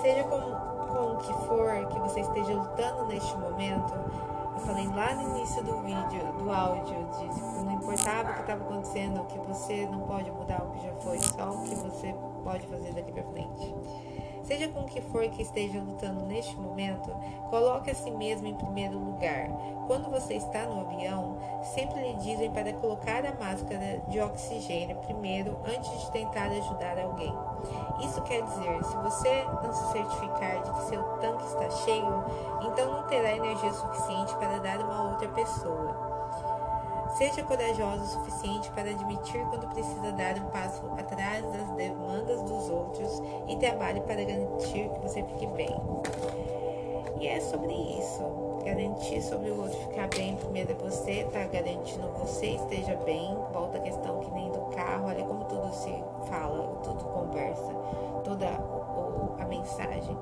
Seja 0.00 0.24
com, 0.24 0.38
com 0.38 1.12
o 1.12 1.16
que 1.18 1.32
for 1.46 1.86
que 1.88 1.98
você 2.00 2.20
esteja 2.20 2.54
lutando 2.54 3.06
neste 3.06 3.36
momento, 3.36 3.94
eu 4.54 4.60
falei 4.60 4.86
lá 4.88 5.14
no 5.14 5.36
início 5.36 5.62
do 5.62 5.80
vídeo, 5.80 6.32
do 6.38 6.50
áudio, 6.50 7.08
de 7.18 7.28
que 7.28 7.64
não 7.64 7.72
importava 7.72 8.30
o 8.30 8.34
que 8.34 8.40
estava 8.40 8.64
acontecendo, 8.64 9.24
que 9.26 9.38
você 9.38 9.86
não 9.86 10.00
pode 10.00 10.30
mudar 10.30 10.62
o 10.64 10.70
que 10.70 10.86
já 10.86 10.92
foi, 10.94 11.20
só 11.20 11.50
o 11.50 11.62
que 11.62 11.74
você 11.74 12.14
pode 12.44 12.66
fazer 12.66 12.92
daqui 12.92 13.12
para 13.12 13.24
frente. 13.24 13.74
Seja 14.48 14.66
com 14.68 14.80
o 14.80 14.86
que 14.86 15.02
for 15.02 15.28
que 15.28 15.42
esteja 15.42 15.78
lutando 15.78 16.24
neste 16.24 16.56
momento, 16.56 17.14
coloque 17.50 17.90
a 17.90 17.94
si 17.94 18.10
mesmo 18.10 18.46
em 18.46 18.54
primeiro 18.54 18.98
lugar. 18.98 19.46
Quando 19.86 20.10
você 20.10 20.36
está 20.36 20.64
no 20.64 20.80
avião, 20.80 21.36
sempre 21.62 22.00
lhe 22.00 22.14
dizem 22.14 22.50
para 22.50 22.72
colocar 22.72 23.26
a 23.26 23.34
máscara 23.34 24.02
de 24.08 24.18
oxigênio 24.18 24.96
primeiro 25.00 25.58
antes 25.66 26.00
de 26.00 26.10
tentar 26.12 26.46
ajudar 26.46 26.98
alguém. 26.98 27.34
Isso 28.00 28.22
quer 28.22 28.40
dizer, 28.42 28.84
se 28.84 28.96
você 28.96 29.44
não 29.62 29.70
se 29.70 29.92
certificar 29.92 30.62
de 30.62 30.72
que 30.72 30.82
seu 30.86 31.02
tanque 31.18 31.44
está 31.44 31.68
cheio, 31.84 32.24
então 32.62 32.90
não 32.90 33.06
terá 33.06 33.36
energia 33.36 33.74
suficiente 33.74 34.34
para 34.36 34.60
dar 34.60 34.80
uma 34.80 35.10
outra 35.10 35.28
pessoa. 35.28 36.07
Seja 37.18 37.42
corajoso 37.42 38.04
o 38.04 38.06
suficiente 38.06 38.70
para 38.70 38.90
admitir 38.90 39.44
quando 39.46 39.66
precisa 39.74 40.12
dar 40.12 40.38
um 40.38 40.50
passo 40.50 40.86
atrás 40.96 41.44
das 41.50 41.68
demandas 41.70 42.40
dos 42.42 42.70
outros 42.70 43.20
e 43.48 43.56
trabalhe 43.56 44.00
para 44.02 44.22
garantir 44.22 44.88
que 44.88 45.00
você 45.00 45.24
fique 45.24 45.48
bem. 45.48 45.74
E 47.20 47.26
é 47.26 47.40
sobre 47.40 47.72
isso. 47.72 48.22
Garantir 48.64 49.20
sobre 49.20 49.50
o 49.50 49.60
outro 49.60 49.76
ficar 49.80 50.06
bem. 50.10 50.36
Primeiro 50.36 50.70
é 50.70 50.74
você, 50.74 51.24
tá 51.32 51.44
garantindo 51.46 52.08
você 52.20 52.50
esteja 52.50 52.94
bem. 53.04 53.36
Volta 53.52 53.78
a 53.78 53.80
questão 53.80 54.20
que 54.20 54.30
nem 54.30 54.52
do 54.52 54.60
carro. 54.76 55.08
Olha 55.08 55.24
como 55.24 55.44
tudo 55.46 55.74
se 55.74 55.92
fala, 56.28 56.68
tudo 56.84 57.04
conversa. 57.04 57.72
Toda 58.22 58.46
a 59.38 59.44
mensagem. 59.44 60.16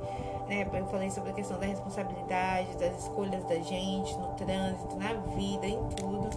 Né? 0.48 0.66
Eu 0.72 0.86
falei 0.86 1.10
sobre 1.10 1.30
a 1.30 1.32
questão 1.32 1.58
da 1.58 1.66
responsabilidade, 1.66 2.76
das 2.76 2.98
escolhas 2.98 3.44
da 3.44 3.56
gente 3.56 4.16
no 4.18 4.28
trânsito, 4.34 4.96
na 4.96 5.12
vida, 5.36 5.66
em 5.66 5.82
tudo. 5.96 6.30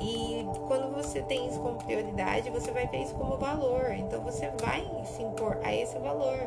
E 0.00 0.46
quando 0.66 0.94
você 0.94 1.22
tem 1.22 1.46
isso 1.46 1.60
como 1.60 1.76
prioridade, 1.76 2.50
você 2.50 2.70
vai 2.70 2.86
ver 2.86 3.02
isso 3.02 3.14
como 3.14 3.36
valor. 3.36 3.92
Então 3.92 4.20
você 4.22 4.50
vai 4.62 4.86
se 5.04 5.22
impor 5.22 5.58
a 5.62 5.74
esse 5.74 5.98
valor. 5.98 6.38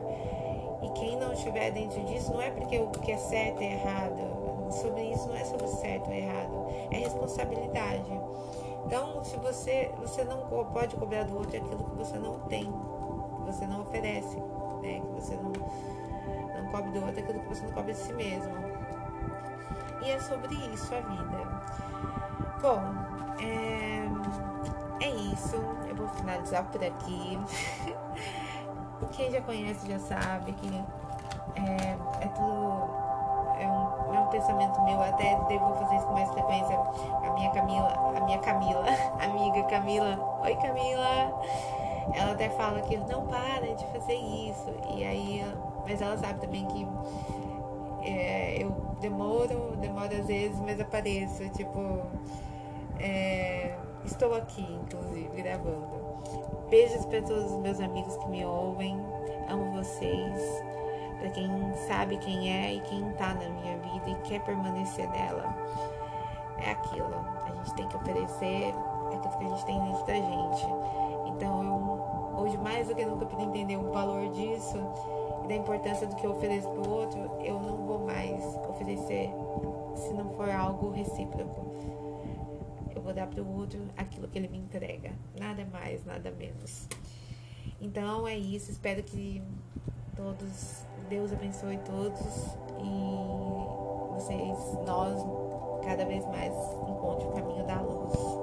E 0.81 0.89
quem 0.89 1.17
não 1.17 1.33
estiver 1.33 1.71
dentro 1.71 1.99
disso, 2.03 2.31
não 2.31 2.41
é 2.41 2.51
porque 2.51 2.77
o 2.77 2.87
que 2.87 3.11
é 3.11 3.17
certo 3.17 3.61
é 3.61 3.73
errado. 3.73 4.71
Sobre 4.71 5.01
isso 5.03 5.27
não 5.27 5.35
é 5.35 5.43
sobre 5.45 5.67
certo 5.67 6.09
ou 6.09 6.13
errado. 6.13 6.67
É 6.91 6.97
responsabilidade. 6.97 8.11
Então, 8.85 9.23
se 9.23 9.35
você, 9.37 9.91
você 9.99 10.23
não 10.23 10.45
pode 10.71 10.95
cobrar 10.95 11.23
do 11.23 11.37
outro 11.37 11.57
aquilo 11.57 11.83
que 11.83 11.95
você 11.95 12.17
não 12.17 12.39
tem, 12.41 12.63
que 12.63 13.41
você 13.45 13.65
não 13.65 13.81
oferece, 13.81 14.37
né? 14.87 15.01
Que 15.01 15.21
você 15.21 15.35
não, 15.35 15.51
não 15.51 16.71
cobre 16.71 16.91
do 16.91 17.05
outro 17.05 17.19
aquilo 17.19 17.39
que 17.41 17.49
você 17.49 17.65
não 17.65 17.73
cobre 17.73 17.93
de 17.93 17.99
si 17.99 18.13
mesmo. 18.13 18.53
E 20.03 20.11
é 20.11 20.19
sobre 20.19 20.55
isso 20.73 20.93
a 20.95 21.01
vida. 21.01 21.61
Bom, 22.61 22.81
é, 23.39 25.05
é 25.05 25.09
isso. 25.09 25.55
Eu 25.87 25.95
vou 25.95 26.07
finalizar 26.09 26.63
por 26.65 26.83
aqui. 26.83 27.39
Quem 29.11 29.31
já 29.31 29.41
conhece 29.41 29.87
já 29.87 29.99
sabe 29.99 30.53
que 30.53 30.83
é, 31.55 31.97
é 32.23 32.27
tudo. 32.29 33.07
É 33.59 33.67
um, 33.67 34.13
é 34.13 34.19
um 34.19 34.27
pensamento 34.27 34.79
meu, 34.83 35.01
até 35.01 35.35
devo 35.47 35.73
fazer 35.75 35.95
isso 35.95 36.05
com 36.05 36.13
mais 36.13 36.29
frequência. 36.29 36.77
A 36.77 37.33
minha 37.33 37.49
Camila, 37.51 38.13
a 38.15 38.19
minha 38.23 38.37
Camila, 38.37 38.85
amiga 39.19 39.63
Camila. 39.63 40.39
Oi 40.43 40.55
Camila! 40.57 41.33
Ela 42.13 42.31
até 42.31 42.49
fala 42.49 42.81
que 42.81 42.97
não 42.97 43.27
para 43.27 43.75
de 43.75 43.85
fazer 43.87 44.15
isso. 44.15 44.73
E 44.95 45.03
aí, 45.03 45.45
mas 45.85 46.01
ela 46.01 46.17
sabe 46.17 46.39
também 46.39 46.65
que 46.65 46.87
é, 48.03 48.63
eu 48.63 48.69
demoro, 48.99 49.75
demoro 49.77 50.15
às 50.15 50.27
vezes, 50.27 50.59
mas 50.59 50.79
apareço. 50.79 51.47
Tipo, 51.49 52.01
é, 52.99 53.75
estou 54.05 54.33
aqui, 54.35 54.61
inclusive, 54.61 55.29
gravando. 55.41 56.07
Beijos 56.69 57.05
para 57.05 57.21
todos 57.21 57.51
os 57.51 57.57
meus 57.59 57.79
amigos 57.79 58.15
que 58.17 58.29
me 58.29 58.45
ouvem. 58.45 58.97
Amo 59.49 59.71
vocês. 59.77 60.63
Para 61.19 61.29
quem 61.31 61.49
sabe 61.87 62.17
quem 62.17 62.51
é 62.51 62.73
e 62.75 62.81
quem 62.81 63.09
tá 63.13 63.33
na 63.33 63.49
minha 63.49 63.77
vida 63.77 64.09
e 64.09 64.15
quer 64.27 64.39
permanecer 64.41 65.09
nela. 65.09 65.55
É 66.59 66.71
aquilo. 66.71 67.25
A 67.45 67.51
gente 67.55 67.73
tem 67.75 67.87
que 67.87 67.95
oferecer 67.97 68.73
aquilo 69.13 69.37
que 69.37 69.45
a 69.45 69.49
gente 69.49 69.65
tem 69.65 69.79
dentro 69.79 70.05
da 70.05 70.13
gente. 70.13 70.67
Então 71.37 71.63
eu 71.63 72.43
hoje 72.43 72.57
mais 72.57 72.89
do 72.89 72.95
que 72.95 73.05
nunca 73.05 73.25
para 73.25 73.41
entender 73.41 73.77
o 73.77 73.91
valor 73.91 74.29
disso 74.31 74.77
e 75.45 75.47
da 75.47 75.55
importância 75.55 76.05
do 76.05 76.15
que 76.15 76.27
eu 76.27 76.31
ofereço 76.31 76.69
pro 76.69 76.89
outro, 76.89 77.19
eu 77.41 77.59
não 77.59 77.77
vou 77.85 78.05
mais 78.05 78.43
oferecer 78.69 79.29
se 79.95 80.13
não 80.13 80.29
for 80.31 80.49
algo 80.49 80.91
recíproco 80.91 81.67
vou 83.07 83.13
dar 83.13 83.25
para 83.25 83.41
o 83.41 83.57
outro 83.57 83.79
aquilo 83.95 84.27
que 84.27 84.37
ele 84.37 84.49
me 84.49 84.57
entrega. 84.57 85.13
Nada 85.39 85.65
mais, 85.71 86.03
nada 86.03 86.29
menos. 86.29 86.89
Então 87.79 88.27
é 88.27 88.37
isso. 88.37 88.69
Espero 88.69 89.01
que 89.01 89.41
todos, 90.13 90.83
Deus 91.07 91.31
abençoe 91.31 91.77
todos 91.85 92.19
e 92.83 94.13
vocês, 94.13 94.57
nós, 94.85 95.23
cada 95.85 96.03
vez 96.03 96.25
mais 96.25 96.53
encontrem 96.89 97.29
o 97.29 97.31
caminho 97.31 97.65
da 97.65 97.79
luz. 97.79 98.36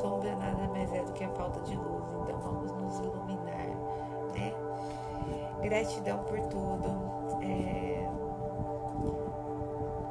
Sombra 0.00 0.34
nada 0.36 0.68
mais 0.68 0.92
é 0.92 1.02
do 1.02 1.12
que 1.12 1.24
a 1.24 1.28
falta 1.30 1.60
de 1.60 1.76
luz. 1.76 2.04
Então 2.22 2.40
vamos 2.40 2.72
nos 2.72 2.98
iluminar, 3.00 3.66
né? 4.34 4.52
Gratidão 5.62 6.18
por 6.24 6.40
tudo. 6.40 6.88
É 7.42 7.90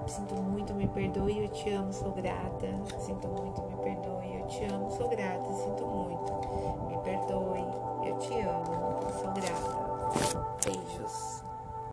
Sinto 0.10 0.42
muito, 0.42 0.74
me 0.74 0.88
perdoe, 0.88 1.44
eu 1.44 1.50
te 1.50 1.70
amo, 1.70 1.94
sou 1.94 2.12
grata. 2.12 2.68
Sinto 2.98 3.28
muito, 3.28 3.62
me 3.62 3.76
perdoe, 3.78 4.40
eu 4.40 4.48
te 4.48 4.66
amo, 4.66 4.90
sou 4.90 5.08
grata. 5.08 5.54
Sinto 5.54 5.86
muito, 5.86 6.34
me 6.88 6.98
perdoe, 7.04 8.10
eu 8.10 8.18
te 8.18 8.42
amo, 8.42 9.12
sou 9.22 9.32
grata. 9.32 10.58
Beijos. 10.66 11.49